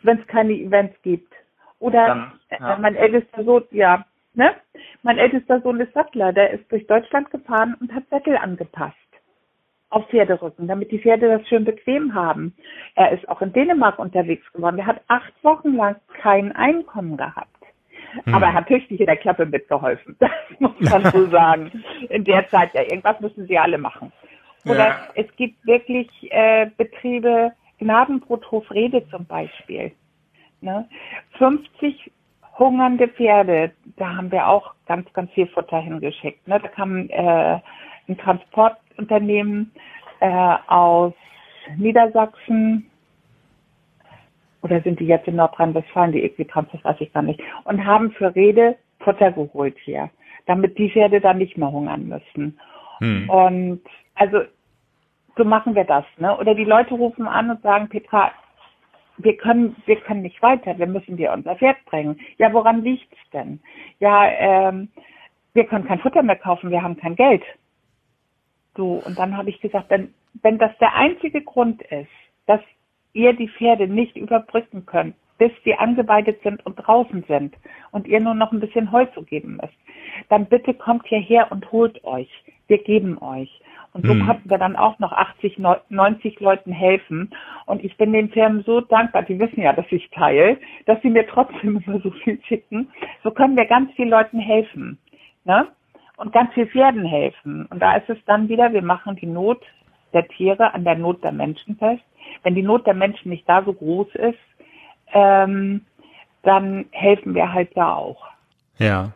[0.02, 1.32] wenn es keine Events gibt.
[1.80, 2.74] Oder Dann, ja.
[2.74, 4.04] äh, mein ältester Sohn, ja,
[4.34, 4.54] ne?
[5.02, 8.96] Mein ältester Sohn ist Sattler, der ist durch Deutschland gefahren und hat Sättel angepasst
[9.90, 12.54] auf Pferderücken, damit die Pferde das schön bequem haben.
[12.94, 14.78] Er ist auch in Dänemark unterwegs geworden.
[14.78, 17.57] Er hat acht Wochen lang kein Einkommen gehabt.
[18.32, 20.16] Aber er hat tüchtig in der Klappe mitgeholfen.
[20.20, 21.70] Das muss man so sagen.
[22.10, 24.12] In der Zeit, ja, irgendwas müssen sie alle machen.
[24.64, 24.96] Oder Ja.
[25.14, 29.92] es gibt wirklich äh, Betriebe, Gnadenbrot Hofrede zum Beispiel.
[30.60, 30.88] Ne?
[31.38, 32.10] 50
[32.58, 36.46] hungernde Pferde, da haben wir auch ganz, ganz viel Futter hingeschickt.
[36.48, 36.58] Ne?
[36.60, 37.60] Da kam äh,
[38.08, 39.70] ein Transportunternehmen
[40.20, 41.12] äh, aus
[41.76, 42.90] Niedersachsen,
[44.62, 48.10] oder sind die jetzt in Nordrhein-Westfalen, die Equitrans, das weiß ich gar nicht, und haben
[48.12, 50.10] für Rede Futter geholt hier,
[50.46, 52.58] damit die Pferde dann nicht mehr hungern müssen.
[52.98, 53.30] Hm.
[53.30, 53.82] Und
[54.14, 54.40] also
[55.36, 56.36] so machen wir das, ne?
[56.36, 58.32] Oder die Leute rufen an und sagen, Petra,
[59.18, 62.20] wir können, wir können nicht weiter, wir müssen dir unser Pferd bringen.
[62.38, 63.60] Ja, woran liegt's denn?
[63.98, 64.88] Ja, ähm,
[65.54, 67.42] wir können kein Futter mehr kaufen, wir haben kein Geld.
[68.76, 72.10] So, und dann habe ich gesagt, wenn, wenn das der einzige Grund ist,
[72.46, 72.60] dass
[73.18, 77.54] ihr die Pferde nicht überbrücken könnt, bis sie angeweidet sind und draußen sind
[77.90, 79.74] und ihr nur noch ein bisschen Heu zu geben müsst,
[80.28, 82.30] dann bitte kommt hierher und holt euch.
[82.68, 83.60] Wir geben euch.
[83.94, 84.26] Und so Hm.
[84.26, 87.30] konnten wir dann auch noch 80, neu- 90 Leuten helfen.
[87.66, 91.10] Und ich bin den Firmen so dankbar, die wissen ja, dass ich teile, dass sie
[91.10, 92.90] mir trotzdem immer so viel schicken.
[93.24, 94.98] So können wir ganz vielen Leuten helfen.
[95.44, 95.66] Ne?
[96.18, 97.66] Und ganz viel Pferden helfen.
[97.70, 99.62] Und da ist es dann wieder, wir machen die Not
[100.12, 102.02] der Tiere an der Not der Menschen fest.
[102.42, 104.38] Wenn die Not der Menschen nicht da so groß ist,
[105.12, 105.82] ähm,
[106.42, 108.24] dann helfen wir halt da auch.
[108.78, 109.12] Ja.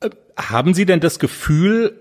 [0.00, 1.98] Äh, Haben Sie denn das Gefühl,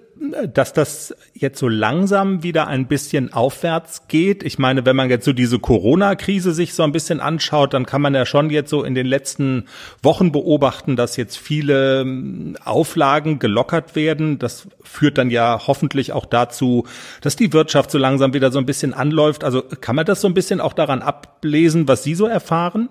[0.54, 4.44] dass das jetzt so langsam wieder ein bisschen aufwärts geht?
[4.44, 8.02] Ich meine, wenn man jetzt so diese Corona-Krise sich so ein bisschen anschaut, dann kann
[8.02, 9.66] man ja schon jetzt so in den letzten
[10.04, 14.38] Wochen beobachten, dass jetzt viele ähm, Auflagen gelockert werden.
[14.38, 16.86] Das führt dann ja hoffentlich auch dazu,
[17.22, 19.44] dass die Wirtschaft so langsam wieder so ein bisschen anläuft.
[19.44, 22.90] Also kann man das so ein bisschen auch daran ablesen, was Sie so erfahren?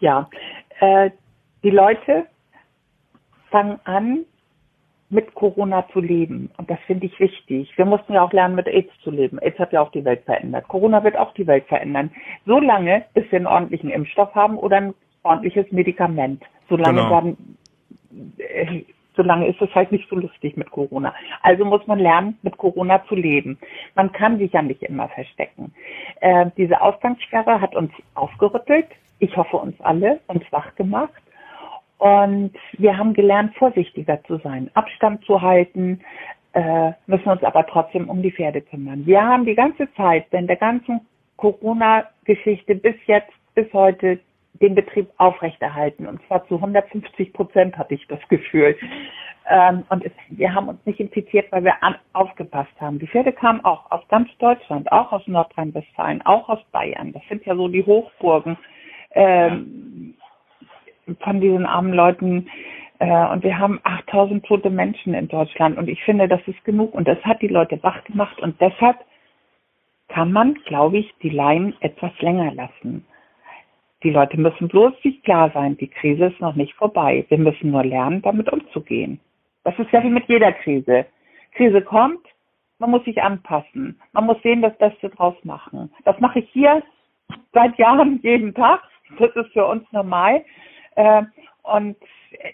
[0.00, 0.28] Ja,
[0.80, 1.10] äh,
[1.62, 2.26] die Leute
[3.52, 4.24] fangen an,
[5.12, 6.50] mit Corona zu leben.
[6.56, 7.70] Und das finde ich wichtig.
[7.76, 9.38] Wir mussten ja auch lernen, mit AIDS zu leben.
[9.38, 10.66] AIDS hat ja auch die Welt verändert.
[10.68, 12.10] Corona wird auch die Welt verändern.
[12.46, 16.42] So lange, bis wir einen ordentlichen Impfstoff haben oder ein ordentliches Medikament.
[16.68, 17.10] Solange Genau.
[17.10, 17.36] dann,
[18.38, 18.82] äh,
[19.14, 21.14] solange ist es halt nicht so lustig mit Corona.
[21.42, 23.58] Also muss man lernen, mit Corona zu leben.
[23.94, 25.74] Man kann sich ja nicht immer verstecken.
[26.20, 28.86] Äh, diese Ausgangssperre hat uns aufgerüttelt.
[29.18, 31.22] Ich hoffe uns alle, uns wach gemacht.
[32.02, 36.00] Und wir haben gelernt, vorsichtiger zu sein, Abstand zu halten,
[36.52, 39.06] äh, müssen uns aber trotzdem um die Pferde kümmern.
[39.06, 44.18] Wir haben die ganze Zeit, in der ganzen Corona-Geschichte bis jetzt, bis heute,
[44.54, 46.08] den Betrieb aufrechterhalten.
[46.08, 48.76] Und zwar zu 150 Prozent hatte ich das Gefühl.
[49.48, 52.98] Ähm, und es, wir haben uns nicht infiziert, weil wir an, aufgepasst haben.
[52.98, 57.12] Die Pferde kamen auch aus ganz Deutschland, auch aus Nordrhein-Westfalen, auch aus Bayern.
[57.12, 58.58] Das sind ja so die Hochburgen.
[59.12, 60.14] Ähm,
[61.20, 62.48] von diesen armen Leuten.
[62.98, 65.78] Äh, und wir haben 8000 tote Menschen in Deutschland.
[65.78, 66.94] Und ich finde, das ist genug.
[66.94, 68.40] Und das hat die Leute wach gemacht.
[68.40, 68.98] Und deshalb
[70.08, 73.06] kann man, glaube ich, die Laien etwas länger lassen.
[74.02, 77.24] Die Leute müssen bloß sich klar sein, die Krise ist noch nicht vorbei.
[77.28, 79.20] Wir müssen nur lernen, damit umzugehen.
[79.64, 81.06] Das ist ja wie mit jeder Krise.
[81.52, 82.26] Krise kommt,
[82.78, 84.00] man muss sich anpassen.
[84.12, 85.92] Man muss sehen, das Beste draus machen.
[86.04, 86.82] Das mache ich hier
[87.52, 88.82] seit Jahren jeden Tag.
[89.18, 90.44] Das ist für uns normal.
[90.96, 91.22] Äh,
[91.62, 91.96] und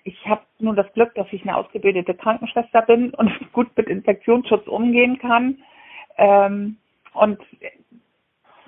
[0.05, 4.67] ich habe nun das Glück, dass ich eine ausgebildete Krankenschwester bin und gut mit Infektionsschutz
[4.67, 5.59] umgehen kann.
[6.17, 6.77] Ähm,
[7.15, 7.41] und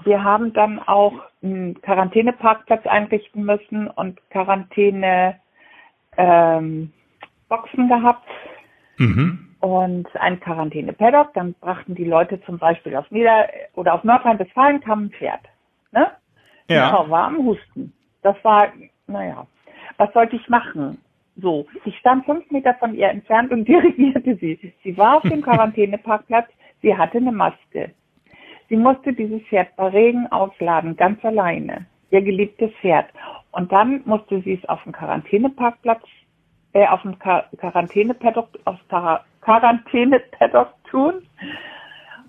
[0.05, 5.41] wir haben dann auch einen Quarantäneparkplatz einrichten müssen und Quarantäne
[6.17, 6.93] ähm,
[7.49, 8.27] Boxen gehabt
[9.01, 9.57] Mhm.
[9.61, 11.33] und ein Quarantäne-Paddock.
[11.33, 15.41] Dann brachten die Leute zum Beispiel auf Nieder- oder auf Nordrhein-Westfalen kam ein Pferd.
[15.91, 16.11] Ne?
[16.69, 16.91] Ja.
[16.91, 17.95] Frau war am Husten.
[18.23, 18.69] Das war,
[19.07, 19.47] naja,
[20.01, 20.97] was sollte ich machen?
[21.37, 24.73] So, ich stand fünf Meter von ihr entfernt und dirigierte sie.
[24.83, 26.49] Sie war auf dem Quarantäneparkplatz,
[26.81, 27.93] sie hatte eine Maske.
[28.71, 31.85] Sie musste dieses Pferd bei Regen ausladen, ganz alleine.
[32.11, 33.07] Ihr geliebtes Pferd.
[33.53, 36.03] Und dann musste sie es auf dem Quarantäneparkplatz,
[36.73, 41.15] äh, auf dem Quar Quarantänepaddock aufs Quar Quarantäne-Paddock tun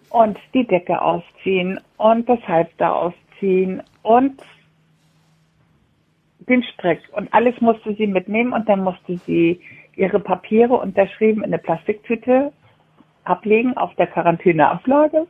[0.10, 4.42] und die Decke ausziehen und das Halfter ausziehen und
[6.52, 9.62] den Strick und alles musste sie mitnehmen und dann musste sie
[9.96, 12.52] ihre Papiere unterschrieben in eine Plastiktüte
[13.24, 15.28] ablegen auf der Quarantäneablage.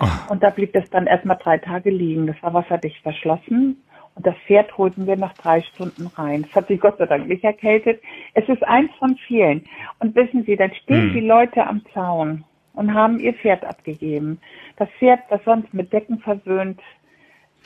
[0.00, 0.32] Oh.
[0.32, 2.26] Und da blieb das dann erstmal drei Tage liegen.
[2.26, 3.82] Das war wasserdicht verschlossen.
[4.14, 6.46] Und das Pferd holten wir nach drei Stunden rein.
[6.48, 8.00] Es hat sich Gott sei Dank nicht erkältet.
[8.32, 9.64] Es ist eins von vielen.
[9.98, 11.12] Und wissen Sie, dann stehen hm.
[11.12, 14.40] die Leute am Zaun und haben ihr Pferd abgegeben.
[14.76, 16.80] Das Pferd, das sonst mit Decken verwöhnt,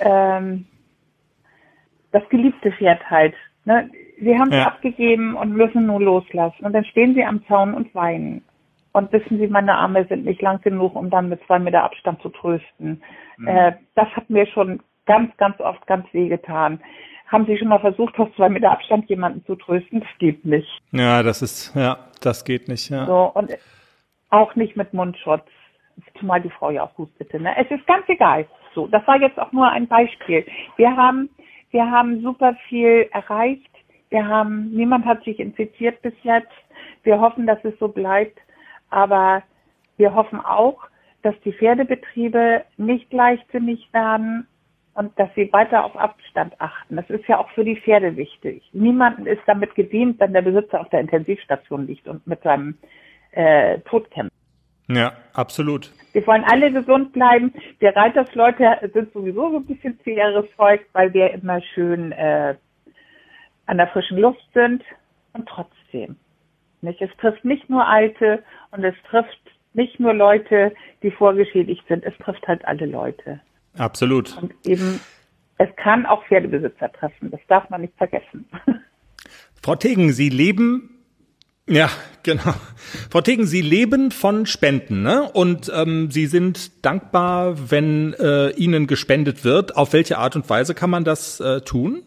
[0.01, 0.67] ähm,
[2.13, 3.35] das geliebte Pferd halt.
[3.65, 3.91] Ne?
[4.21, 4.67] Sie haben es ja.
[4.67, 6.65] abgegeben und müssen nur loslassen.
[6.65, 8.45] Und dann stehen sie am Zaun und weinen.
[8.93, 12.21] Und wissen Sie, meine Arme sind nicht lang genug, um dann mit zwei Meter Abstand
[12.23, 13.03] zu trösten.
[13.37, 13.47] Mhm.
[13.47, 16.81] Äh, das hat mir schon ganz, ganz oft ganz weh getan.
[17.29, 20.01] Haben Sie schon mal versucht, aus zwei Meter Abstand jemanden zu trösten?
[20.01, 20.81] Das geht nicht.
[20.91, 23.07] Ja, das ist, ja, das geht nicht, ja.
[23.07, 23.57] So, und
[24.31, 25.45] auch nicht mit Mundschutz.
[26.19, 27.39] Zumal die Frau ja auch hustete.
[27.41, 27.55] Ne?
[27.59, 28.47] Es ist ganz egal.
[28.75, 30.47] So, das war jetzt auch nur ein Beispiel.
[30.77, 31.29] Wir haben,
[31.71, 33.71] wir haben super viel erreicht.
[34.11, 36.51] Wir haben, niemand hat sich infiziert bis jetzt.
[37.05, 38.39] Wir hoffen, dass es so bleibt.
[38.91, 39.43] Aber
[39.97, 40.83] wir hoffen auch,
[41.23, 44.47] dass die Pferdebetriebe nicht leichtsinnig werden
[44.95, 46.97] und dass sie weiter auf Abstand achten.
[46.97, 48.69] Das ist ja auch für die Pferde wichtig.
[48.73, 52.77] Niemanden ist damit gedient, wenn der Besitzer auf der Intensivstation liegt und mit seinem
[53.33, 54.35] äh, Tod kämpft.
[54.91, 55.93] Ja, absolut.
[56.13, 57.53] Wir wollen alle gesund bleiben.
[57.79, 62.57] Wir Reitersleute sind sowieso so ein bisschen zu Volk, weil wir immer schön äh,
[63.67, 64.83] an der frischen Luft sind.
[65.33, 66.17] Und trotzdem,
[66.81, 67.01] nicht?
[67.01, 69.41] Es trifft nicht nur Alte und es trifft
[69.75, 70.75] nicht nur Leute,
[71.05, 72.05] die vorgeschädigt sind.
[72.05, 73.41] Es trifft halt alle Leute.
[73.79, 74.37] Absolut.
[74.43, 75.01] Und eben,
[75.59, 77.31] es kann auch Pferdebesitzer treffen.
[77.31, 78.49] Das darf man nicht vergessen.
[79.63, 80.90] Frau Tegen, Sie leben
[81.71, 81.89] ja,
[82.23, 82.55] genau.
[83.11, 85.31] Frau Tegen, Sie leben von Spenden, ne?
[85.33, 89.77] Und ähm, Sie sind dankbar, wenn äh, Ihnen gespendet wird.
[89.77, 92.03] Auf welche Art und Weise kann man das äh, tun?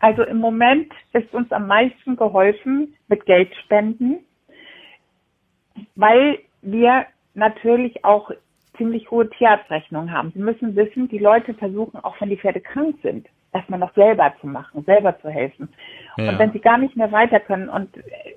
[0.00, 4.18] Also im Moment ist uns am meisten geholfen mit Geldspenden,
[5.94, 8.30] weil wir natürlich auch
[8.76, 10.32] ziemlich hohe Tierarztrechnungen haben.
[10.34, 14.34] Sie müssen wissen, die Leute versuchen, auch wenn die Pferde krank sind, erstmal noch selber
[14.40, 15.68] zu machen, selber zu helfen.
[16.16, 16.30] Ja.
[16.30, 17.88] Und wenn sie gar nicht mehr weiter können und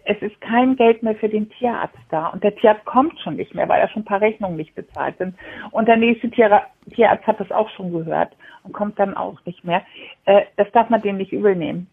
[0.06, 3.54] es ist kein Geld mehr für den Tierarzt da und der Tierarzt kommt schon nicht
[3.54, 5.36] mehr, weil da schon ein paar Rechnungen nicht bezahlt sind
[5.72, 6.62] und der nächste Tier
[6.94, 9.82] Tierarzt hat das auch schon gehört und kommt dann auch nicht mehr.
[10.26, 11.88] Äh, das darf man denen nicht übel nehmen.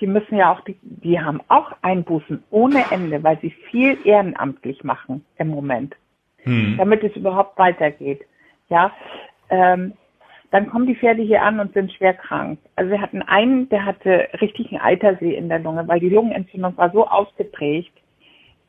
[0.00, 4.82] Die müssen ja auch, die, die haben auch Einbußen ohne Ende, weil sie viel ehrenamtlich
[4.82, 5.94] machen im Moment,
[6.42, 6.74] hm.
[6.76, 8.22] damit es überhaupt weitergeht.
[8.68, 8.92] Ja,
[9.50, 9.92] ähm,
[10.54, 12.60] dann kommen die Pferde hier an und sind schwer krank.
[12.76, 16.76] Also wir hatten einen, der hatte richtig einen Eitersee in der Lunge, weil die Lungenentzündung
[16.76, 17.90] war so ausgeprägt.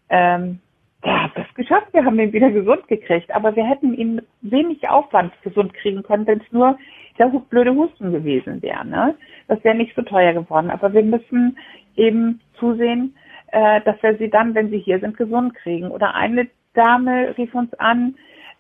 [0.09, 0.61] Ähm,
[1.03, 4.25] der hat das geschafft, wir haben ihn wieder gesund gekriegt, aber wir hätten ihn mit
[4.41, 6.75] wenig Aufwand gesund kriegen können, wenn es nur
[7.19, 8.83] der blöde Husten gewesen wäre.
[8.83, 9.13] Ne?
[9.47, 11.55] Das wäre nicht so teuer geworden, aber wir müssen
[11.95, 13.15] eben zusehen,
[13.51, 15.91] äh, dass wir sie dann, wenn sie hier sind, gesund kriegen.
[15.91, 18.15] Oder eine Dame rief uns an,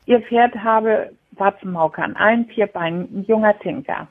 [0.05, 4.07] ihr Pferd habe Warzenmauke an allen vier Beinen, ein junger Tinker.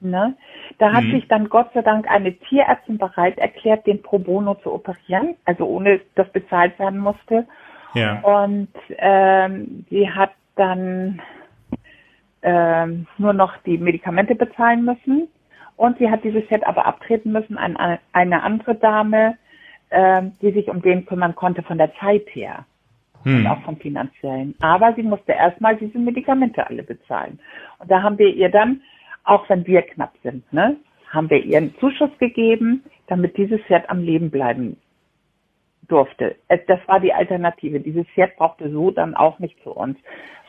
[0.00, 0.36] Ne?
[0.78, 1.12] Da hat mhm.
[1.12, 5.66] sich dann Gott sei Dank eine Tierärztin bereit erklärt, den pro bono zu operieren, also
[5.66, 7.46] ohne dass bezahlt werden musste.
[7.94, 8.20] Ja.
[8.20, 11.22] Und ähm, sie hat dann
[12.42, 15.28] ähm, nur noch die Medikamente bezahlen müssen.
[15.76, 19.38] Und sie hat dieses Pferd aber abtreten müssen an eine andere Dame,
[19.90, 22.66] ähm, die sich um den kümmern konnte von der Zeit her
[23.24, 23.38] hm.
[23.38, 24.54] und auch vom finanziellen.
[24.60, 27.38] Aber sie musste erstmal diese Medikamente alle bezahlen.
[27.78, 28.80] Und da haben wir ihr dann,
[29.24, 30.76] auch wenn wir knapp sind, ne,
[31.10, 34.76] haben wir ihr einen Zuschuss gegeben, damit dieses Pferd am Leben bleiben
[35.88, 36.36] durfte.
[36.48, 37.80] Das war die Alternative.
[37.80, 39.98] Dieses Pferd brauchte so dann auch nicht für uns.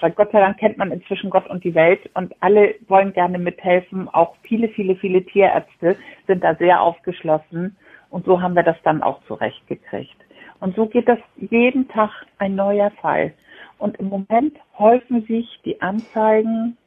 [0.01, 3.37] Weil Gott sei Dank kennt man inzwischen Gott und die Welt und alle wollen gerne
[3.37, 4.09] mithelfen.
[4.09, 7.77] Auch viele, viele, viele Tierärzte sind da sehr aufgeschlossen.
[8.09, 10.15] Und so haben wir das dann auch zurechtgekriegt.
[10.59, 13.33] Und so geht das jeden Tag ein neuer Fall.
[13.77, 16.77] Und im Moment häufen sich die Anzeigen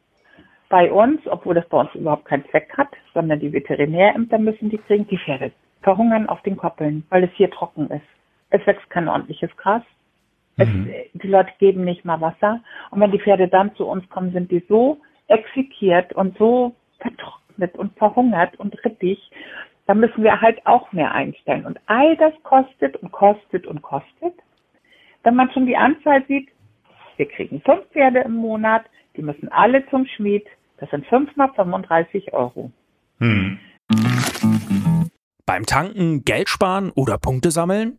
[0.69, 4.79] bei uns, obwohl das bei uns überhaupt keinen Zweck hat, sondern die Veterinärämter müssen die
[4.79, 5.07] kriegen.
[5.09, 8.07] Die Pferde verhungern auf den Koppeln, weil es hier trocken ist.
[8.51, 9.83] Es wächst kein ordentliches Gras.
[10.57, 10.91] Es, mhm.
[11.15, 12.61] Die Leute geben nicht mal Wasser.
[12.91, 17.77] Und wenn die Pferde dann zu uns kommen, sind die so exekiert und so vertrocknet
[17.77, 19.31] und verhungert und rittig,
[19.89, 21.65] da müssen wir halt auch mehr einstellen.
[21.65, 24.35] Und all das kostet und kostet und kostet.
[25.23, 26.51] Wenn man schon die Anzahl sieht,
[27.17, 28.85] wir kriegen fünf Pferde im Monat,
[29.17, 30.47] die müssen alle zum Schmied.
[30.77, 32.71] Das sind fünfmal 35 Euro.
[33.19, 33.59] Hm.
[35.47, 37.99] Beim Tanken Geld sparen oder Punkte sammeln?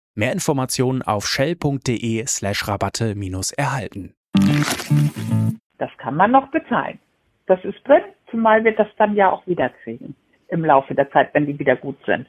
[0.13, 4.13] Mehr Informationen auf shell.de slash Rabatte minus erhalten.
[5.77, 6.99] Das kann man noch bezahlen.
[7.47, 10.15] Das ist drin, zumal wir das dann ja auch wieder kriegen
[10.49, 12.27] im Laufe der Zeit, wenn die wieder gut sind.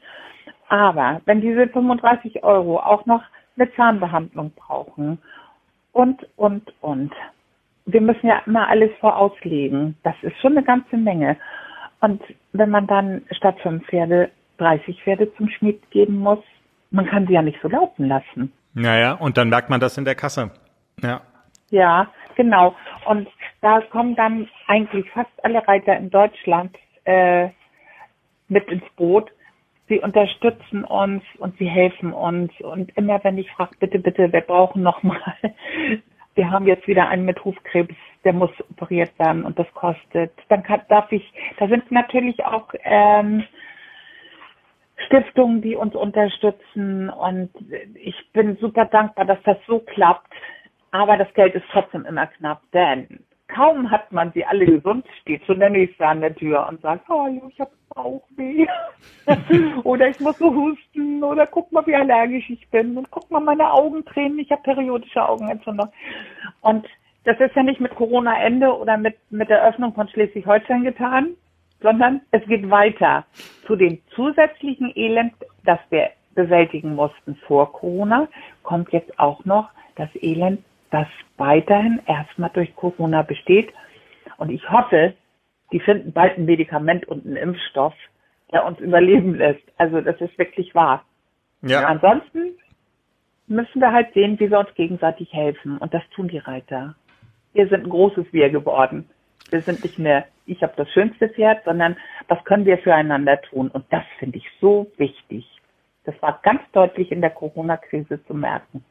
[0.68, 3.22] Aber wenn diese 35 Euro auch noch
[3.56, 5.18] eine Zahnbehandlung brauchen
[5.90, 7.12] und, und, und.
[7.84, 9.96] Wir müssen ja immer alles vorauslegen.
[10.04, 11.36] Das ist schon eine ganze Menge.
[12.00, 12.22] Und
[12.52, 16.38] wenn man dann statt fünf Pferde 30 Pferde zum Schmied geben muss,
[16.92, 18.52] man kann sie ja nicht so laufen lassen.
[18.74, 20.50] Naja, und dann merkt man das in der Kasse.
[21.02, 21.22] Ja.
[21.70, 22.74] Ja, genau.
[23.06, 23.28] Und
[23.62, 27.48] da kommen dann eigentlich fast alle Reiter in Deutschland äh,
[28.48, 29.30] mit ins Boot.
[29.88, 32.52] Sie unterstützen uns und sie helfen uns.
[32.60, 35.34] Und immer wenn ich frage, bitte, bitte, wir brauchen noch mal,
[36.34, 40.32] wir haben jetzt wieder einen mit Hufkrebs, der muss operiert werden und das kostet.
[40.48, 43.44] Dann kann, darf ich, da sind natürlich auch ähm,
[45.06, 47.50] Stiftungen, die uns unterstützen und
[47.94, 50.32] ich bin super dankbar, dass das so klappt.
[50.90, 55.44] Aber das Geld ist trotzdem immer knapp, denn kaum hat man sie alle gesund, steht
[55.46, 58.66] schon der Nächste an der Tür und sagt, hallo, ich habe Bauchweh.
[59.84, 63.40] oder ich muss so husten oder guck mal, wie allergisch ich bin und guck mal
[63.40, 65.88] meine Augen tränen, ich habe periodische Augenentzündung.
[66.60, 66.86] Und
[67.24, 71.36] das ist ja nicht mit Corona-Ende oder mit, mit der Öffnung von Schleswig-Holstein getan,
[71.82, 73.24] sondern es geht weiter
[73.66, 78.28] zu dem zusätzlichen Elend, das wir bewältigen mussten vor Corona,
[78.62, 81.06] kommt jetzt auch noch das Elend, das
[81.36, 83.72] weiterhin erstmal durch Corona besteht.
[84.38, 85.14] Und ich hoffe,
[85.72, 87.94] die finden bald ein Medikament und einen Impfstoff,
[88.52, 89.62] der uns überleben lässt.
[89.78, 91.04] Also das ist wirklich wahr.
[91.62, 91.86] Ja.
[91.86, 92.56] Ansonsten
[93.46, 95.78] müssen wir halt sehen, wie wir uns gegenseitig helfen.
[95.78, 96.94] Und das tun die Reiter.
[97.52, 99.08] Wir sind ein großes Wir geworden.
[99.50, 101.96] Wir sind nicht mehr, ich habe das schönste Pferd, sondern
[102.28, 103.68] was können wir füreinander tun?
[103.68, 105.46] Und das finde ich so wichtig.
[106.04, 108.84] Das war ganz deutlich in der Corona-Krise zu merken.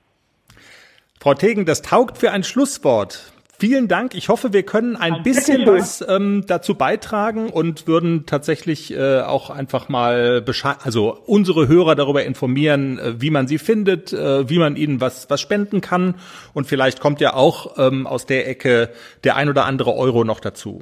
[1.19, 3.33] Frau Tegen, das taugt für ein Schlusswort.
[3.61, 4.15] Vielen Dank.
[4.15, 9.51] Ich hoffe, wir können ein bisschen was ähm, dazu beitragen und würden tatsächlich äh, auch
[9.51, 14.57] einfach mal Bescheid, also unsere Hörer darüber informieren, äh, wie man sie findet, äh, wie
[14.57, 16.15] man ihnen was was spenden kann
[16.55, 18.89] und vielleicht kommt ja auch ähm, aus der Ecke
[19.23, 20.81] der ein oder andere Euro noch dazu.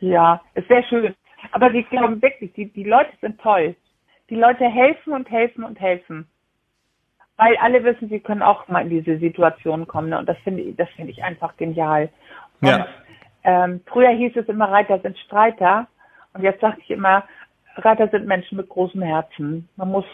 [0.00, 1.14] Ja, es wäre schön.
[1.52, 3.74] Aber wir glauben wirklich, die die Leute sind toll.
[4.28, 6.26] Die Leute helfen und helfen und helfen
[7.40, 10.10] weil alle wissen, sie können auch mal in diese Situation kommen.
[10.10, 10.18] Ne?
[10.18, 12.10] Und das finde ich, das finde ich einfach genial.
[12.60, 12.86] Und, ja.
[13.44, 15.86] ähm, früher hieß es immer, Reiter sind Streiter.
[16.34, 17.24] Und jetzt sage ich immer,
[17.76, 19.66] Reiter sind Menschen mit großem Herzen.
[19.76, 20.04] Man muss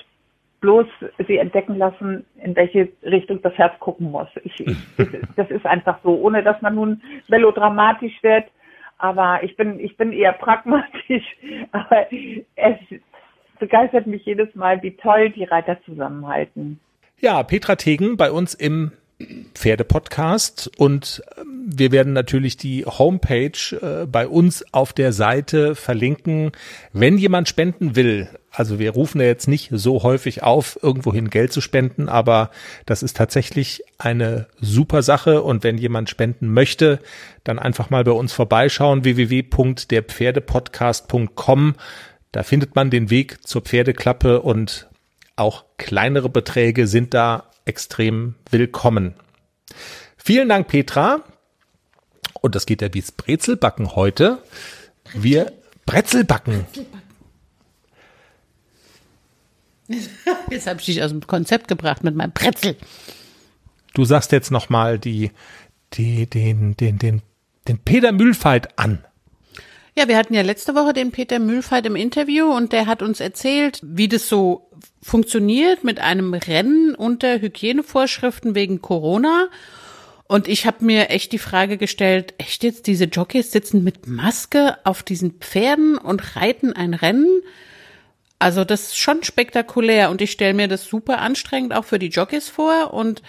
[0.60, 0.86] bloß
[1.26, 4.28] sie entdecken lassen, in welche Richtung das Herz gucken muss.
[4.44, 4.64] Ich,
[5.36, 8.44] das ist einfach so, ohne dass man nun melodramatisch wird.
[8.98, 11.24] Aber ich bin, ich bin eher pragmatisch.
[11.72, 12.06] Aber
[12.56, 12.78] es
[13.58, 16.80] begeistert mich jedes Mal, wie toll die Reiter zusammenhalten.
[17.18, 18.92] Ja, Petra Tegen bei uns im
[19.54, 23.50] Pferdepodcast und ähm, wir werden natürlich die Homepage
[23.80, 26.52] äh, bei uns auf der Seite verlinken.
[26.92, 31.50] Wenn jemand spenden will, also wir rufen ja jetzt nicht so häufig auf, irgendwohin Geld
[31.52, 32.50] zu spenden, aber
[32.84, 37.00] das ist tatsächlich eine super Sache und wenn jemand spenden möchte,
[37.42, 41.74] dann einfach mal bei uns vorbeischauen, www.derpferdepodcast.com.
[42.32, 44.90] Da findet man den Weg zur Pferdeklappe und
[45.36, 49.14] auch kleinere Beträge sind da extrem willkommen.
[50.16, 51.22] Vielen Dank, Petra.
[52.40, 54.42] Und das geht ja wie Brezelbacken heute.
[55.14, 55.52] Wir
[55.84, 56.66] Brezelbacken.
[60.50, 62.76] Jetzt habe ich dich aus dem Konzept gebracht mit meinem Brezel.
[63.94, 65.30] Du sagst jetzt noch mal die,
[65.94, 67.22] die, den, den, den,
[67.68, 69.04] den Peter Mühlfeit an.
[69.98, 73.18] Ja, wir hatten ja letzte Woche den Peter Mühlfeit im Interview und der hat uns
[73.18, 74.70] erzählt, wie das so
[75.00, 79.48] funktioniert mit einem Rennen unter Hygienevorschriften wegen Corona.
[80.28, 84.76] Und ich habe mir echt die Frage gestellt, echt jetzt diese Jockeys sitzen mit Maske
[84.84, 87.40] auf diesen Pferden und reiten ein Rennen?
[88.38, 92.08] Also das ist schon spektakulär und ich stelle mir das super anstrengend auch für die
[92.08, 93.22] Jockeys vor und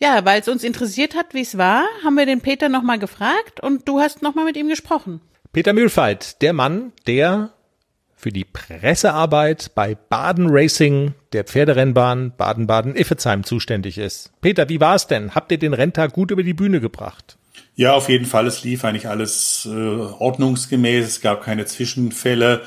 [0.00, 3.60] ja, weil es uns interessiert hat, wie es war, haben wir den Peter nochmal gefragt
[3.62, 5.20] und du hast nochmal mit ihm gesprochen.
[5.52, 7.50] Peter Mühlfeit, der Mann, der
[8.16, 14.32] für die Pressearbeit bei Baden Racing, der Pferderennbahn Baden-Baden-Iffezheim zuständig ist.
[14.40, 15.34] Peter, wie war es denn?
[15.34, 17.36] Habt ihr den Renntag gut über die Bühne gebracht?
[17.74, 18.46] Ja, auf jeden Fall.
[18.46, 21.06] Es lief eigentlich alles äh, ordnungsgemäß.
[21.06, 22.62] Es gab keine Zwischenfälle.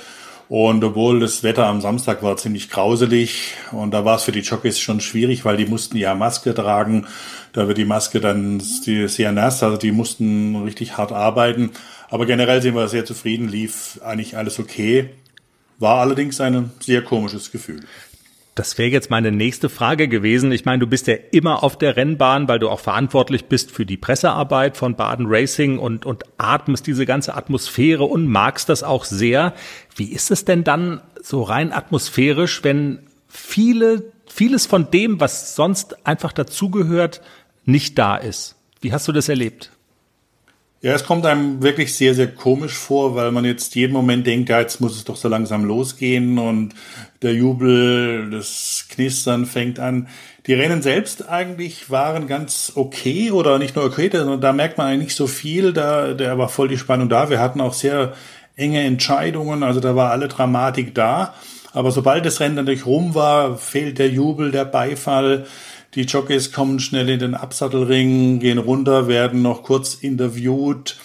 [0.47, 4.41] Und obwohl das Wetter am Samstag war ziemlich grauselig und da war es für die
[4.41, 7.07] Jockeys schon schwierig, weil die mussten ja Maske tragen.
[7.51, 11.71] Da wird die Maske dann sehr nass, also die mussten richtig hart arbeiten.
[12.15, 15.09] Aber generell sind wir sehr zufrieden, lief eigentlich alles okay.
[15.79, 17.81] War allerdings ein sehr komisches Gefühl.
[18.55, 20.53] Das wäre jetzt meine nächste Frage gewesen.
[20.53, 23.85] Ich meine, du bist ja immer auf der Rennbahn, weil du auch verantwortlich bist für
[23.85, 29.03] die Pressearbeit von Baden Racing und, und atmest diese ganze Atmosphäre und magst das auch
[29.03, 29.53] sehr.
[29.93, 36.07] Wie ist es denn dann so rein atmosphärisch, wenn viele, vieles von dem, was sonst
[36.07, 37.19] einfach dazugehört,
[37.65, 38.55] nicht da ist?
[38.79, 39.74] Wie hast du das erlebt?
[40.85, 44.49] Ja, es kommt einem wirklich sehr, sehr komisch vor, weil man jetzt jeden Moment denkt,
[44.49, 46.75] ja, jetzt muss es doch so langsam losgehen und
[47.23, 50.07] der Jubel, das Knistern fängt an.
[50.45, 54.85] Die Rennen selbst eigentlich waren ganz okay oder nicht nur okay, sondern da merkt man
[54.85, 57.31] eigentlich nicht so viel, da, da war voll die Spannung da.
[57.31, 58.13] Wir hatten auch sehr
[58.55, 61.33] enge Entscheidungen, also da war alle Dramatik da.
[61.73, 65.47] Aber sobald das Rennen natürlich rum war, fehlt der Jubel, der Beifall.
[65.95, 70.97] Die Jockeys kommen schnell in den Absattelring, gehen runter, werden noch kurz interviewt,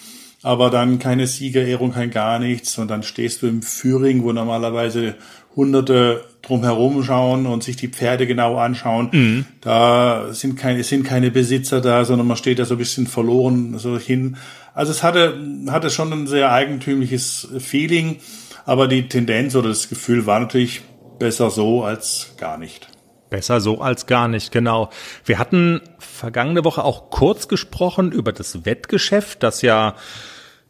[0.43, 2.77] aber dann keine Siegerehrung, kein gar nichts.
[2.77, 5.15] Und dann stehst du im Führing, wo normalerweise
[5.55, 9.09] Hunderte drumherum schauen und sich die Pferde genau anschauen.
[9.13, 9.45] Mhm.
[9.61, 13.79] Da sind keine, sind keine Besitzer da, sondern man steht da so ein bisschen verloren
[13.79, 14.37] so hin.
[14.75, 15.39] Also es hatte,
[15.69, 18.17] hatte schon ein sehr eigentümliches Feeling,
[18.65, 20.83] aber die Tendenz oder das Gefühl war natürlich
[21.19, 22.90] besser so als gar nicht.
[23.31, 24.91] Besser so als gar nicht, genau.
[25.25, 29.95] Wir hatten vergangene Woche auch kurz gesprochen über das Wettgeschäft, das ja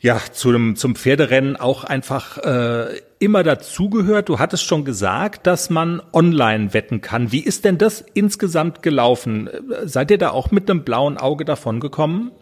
[0.02, 4.28] ja zum zum Pferderennen auch einfach äh, immer dazugehört.
[4.28, 7.32] Du hattest schon gesagt, dass man online wetten kann.
[7.32, 9.50] Wie ist denn das insgesamt gelaufen?
[9.84, 12.32] Seid ihr da auch mit einem blauen Auge davon gekommen?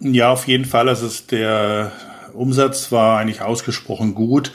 [0.00, 0.88] Ja, auf jeden Fall.
[0.88, 1.92] Also der
[2.32, 4.52] Umsatz war eigentlich ausgesprochen gut.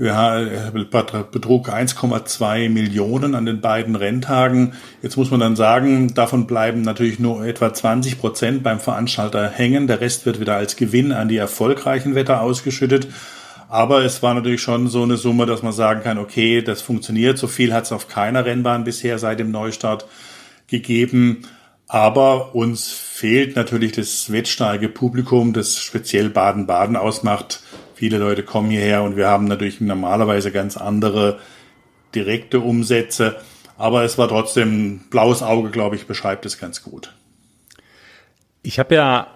[0.00, 0.70] Er
[1.32, 4.74] betrug 1,2 Millionen an den beiden Renntagen.
[5.02, 9.88] Jetzt muss man dann sagen, davon bleiben natürlich nur etwa 20 Prozent beim Veranstalter hängen.
[9.88, 13.08] Der Rest wird wieder als Gewinn an die erfolgreichen Wetter ausgeschüttet.
[13.68, 17.36] Aber es war natürlich schon so eine Summe, dass man sagen kann, okay, das funktioniert.
[17.36, 20.06] So viel hat es auf keiner Rennbahn bisher seit dem Neustart
[20.68, 21.42] gegeben.
[21.88, 27.62] Aber uns fehlt natürlich das wettstarke Publikum, das speziell Baden-Baden ausmacht.
[27.98, 31.40] Viele Leute kommen hierher und wir haben natürlich normalerweise ganz andere
[32.14, 33.40] direkte Umsätze.
[33.76, 37.12] Aber es war trotzdem blaues Auge, glaube ich, beschreibt es ganz gut.
[38.62, 39.26] Ich habe ja,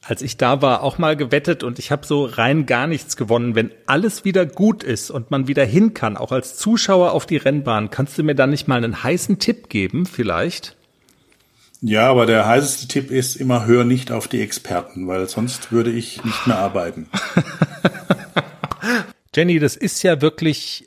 [0.00, 3.54] als ich da war, auch mal gewettet und ich habe so rein gar nichts gewonnen.
[3.54, 7.36] Wenn alles wieder gut ist und man wieder hin kann, auch als Zuschauer auf die
[7.36, 10.74] Rennbahn, kannst du mir dann nicht mal einen heißen Tipp geben, vielleicht?
[11.82, 15.90] Ja, aber der heißeste Tipp ist immer, hör nicht auf die Experten, weil sonst würde
[15.90, 17.08] ich nicht mehr arbeiten.
[19.34, 20.86] Jenny, das ist ja wirklich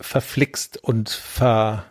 [0.00, 1.86] verflixt und ver,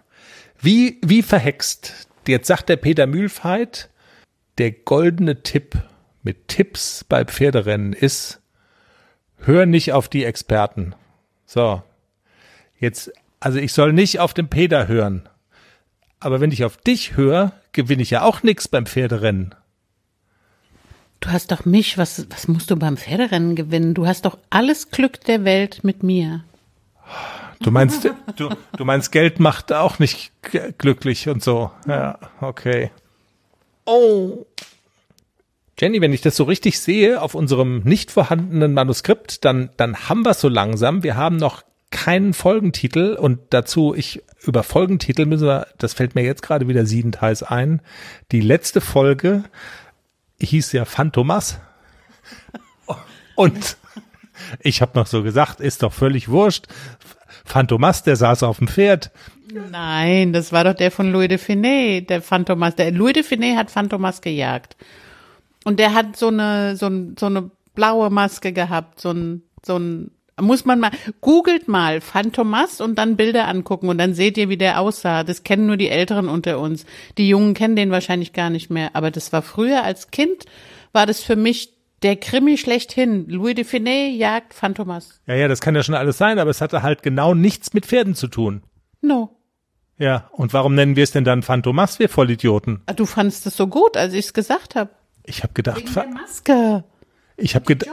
[0.59, 2.07] wie, wie verhext.
[2.27, 3.89] Jetzt sagt der Peter Mühlfeit,
[4.59, 5.75] der goldene Tipp
[6.21, 8.41] mit Tipps bei Pferderennen ist,
[9.37, 10.95] hör nicht auf die Experten.
[11.45, 11.81] So.
[12.79, 15.27] Jetzt, also ich soll nicht auf den Peter hören.
[16.19, 19.53] Aber wenn ich auf dich höre, gewinne ich ja auch nichts beim Pferderennen.
[21.19, 23.93] Du hast doch mich, was, was musst du beim Pferderennen gewinnen?
[23.93, 26.43] Du hast doch alles Glück der Welt mit mir.
[27.61, 30.31] Du meinst, du, du meinst, Geld macht auch nicht
[30.77, 31.71] glücklich und so.
[31.87, 32.91] Ja, okay.
[33.85, 34.45] Oh.
[35.79, 40.23] Jenny, wenn ich das so richtig sehe auf unserem nicht vorhandenen Manuskript, dann, dann haben
[40.23, 41.03] wir es so langsam.
[41.03, 46.23] Wir haben noch keinen Folgentitel und dazu, ich, über Folgentitel müssen wir, das fällt mir
[46.23, 47.81] jetzt gerade wieder siedend heiß ein.
[48.31, 49.43] Die letzte Folge
[50.39, 51.59] hieß ja Phantomas.
[53.35, 53.77] Und
[54.59, 56.67] ich habe noch so gesagt, ist doch völlig wurscht.
[57.45, 59.11] Phantomas, der saß auf dem Pferd.
[59.71, 62.75] Nein, das war doch der von Louis de Finet, der Phantomas.
[62.75, 64.75] Der Louis de Finet hat Phantomas gejagt.
[65.63, 69.77] Und der hat so eine, so, ein, so eine blaue Maske gehabt, so ein, so
[69.77, 70.11] ein
[70.41, 74.57] muss man mal, googelt mal Phantomas und dann Bilder angucken und dann seht ihr, wie
[74.57, 75.23] der aussah.
[75.23, 76.85] Das kennen nur die Älteren unter uns.
[77.17, 78.91] Die Jungen kennen den wahrscheinlich gar nicht mehr.
[78.93, 80.45] Aber das war früher als Kind,
[80.91, 83.27] war das für mich der Krimi schlechthin.
[83.29, 85.21] Louis de Finet jagt Phantomas.
[85.25, 87.85] Ja, ja, das kann ja schon alles sein, aber es hatte halt genau nichts mit
[87.85, 88.63] Pferden zu tun.
[89.01, 89.37] No.
[89.97, 92.81] Ja, und warum nennen wir es denn dann Phantomas, wir Vollidioten?
[92.87, 94.89] Ah, du fandst es so gut, als ich es gesagt habe.
[95.23, 96.83] Ich habe gedacht, Wegen der Maske.
[97.37, 97.89] Ich habe gedacht.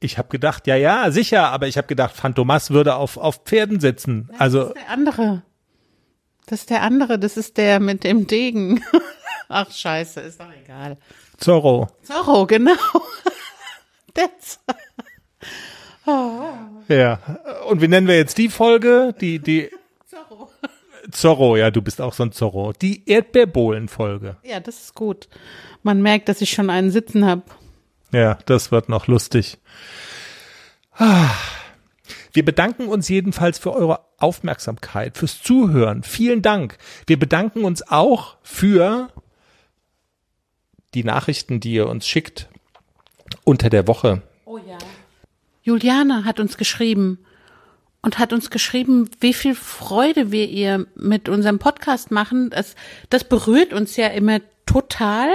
[0.00, 3.80] Ich habe gedacht, ja, ja, sicher, aber ich habe gedacht, Phantomas würde auf, auf Pferden
[3.80, 4.30] sitzen.
[4.38, 5.42] Also Das ist der andere.
[6.46, 8.82] Das ist der andere, das ist der mit dem Degen.
[9.48, 10.98] Ach scheiße, ist doch egal.
[11.36, 11.88] Zorro.
[12.02, 12.72] Zorro, genau.
[14.14, 14.60] Das.
[16.88, 17.20] Ja.
[17.68, 19.14] Und wie nennen wir jetzt die Folge?
[19.20, 19.70] Die, die
[20.06, 20.48] Zorro.
[21.10, 22.72] Zorro, ja, du bist auch so ein Zorro.
[22.72, 24.36] Die Erdbeerbohlen-Folge.
[24.42, 25.28] Ja, das ist gut.
[25.82, 27.42] Man merkt, dass ich schon einen Sitzen habe.
[28.12, 29.58] Ja, das wird noch lustig.
[32.32, 36.02] Wir bedanken uns jedenfalls für eure Aufmerksamkeit, fürs Zuhören.
[36.02, 36.78] Vielen Dank.
[37.06, 39.08] Wir bedanken uns auch für
[40.94, 42.48] die Nachrichten, die ihr uns schickt
[43.44, 44.22] unter der Woche.
[44.44, 44.78] Oh ja.
[45.62, 47.18] Juliane hat uns geschrieben
[48.02, 52.50] und hat uns geschrieben, wie viel Freude wir ihr mit unserem Podcast machen.
[52.50, 52.74] Das,
[53.10, 55.28] das berührt uns ja immer total,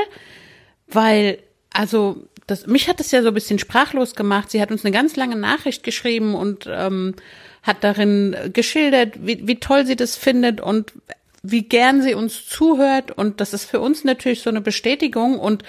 [0.88, 1.40] weil,
[1.72, 4.52] also, das, mich hat das ja so ein bisschen sprachlos gemacht.
[4.52, 7.16] Sie hat uns eine ganz lange Nachricht geschrieben und ähm,
[7.62, 10.94] hat darin geschildert, wie, wie toll sie das findet und
[11.42, 13.12] wie gern sie uns zuhört.
[13.12, 15.40] Und das ist für uns natürlich so eine Bestätigung.
[15.40, 15.64] Und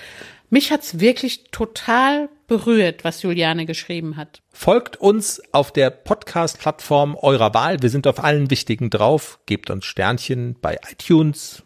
[0.50, 4.40] mich hat's wirklich total berührt, was Juliane geschrieben hat.
[4.52, 7.82] Folgt uns auf der Podcast-Plattform eurer Wahl.
[7.82, 9.38] Wir sind auf allen wichtigen drauf.
[9.46, 11.62] Gebt uns Sternchen bei iTunes.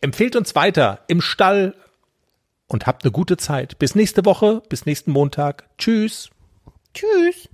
[0.00, 1.74] Empfehlt uns weiter im Stall
[2.70, 3.78] und habt eine gute Zeit.
[3.78, 5.68] Bis nächste Woche, bis nächsten Montag.
[5.76, 6.30] Tschüss.
[6.94, 7.50] Tschüss.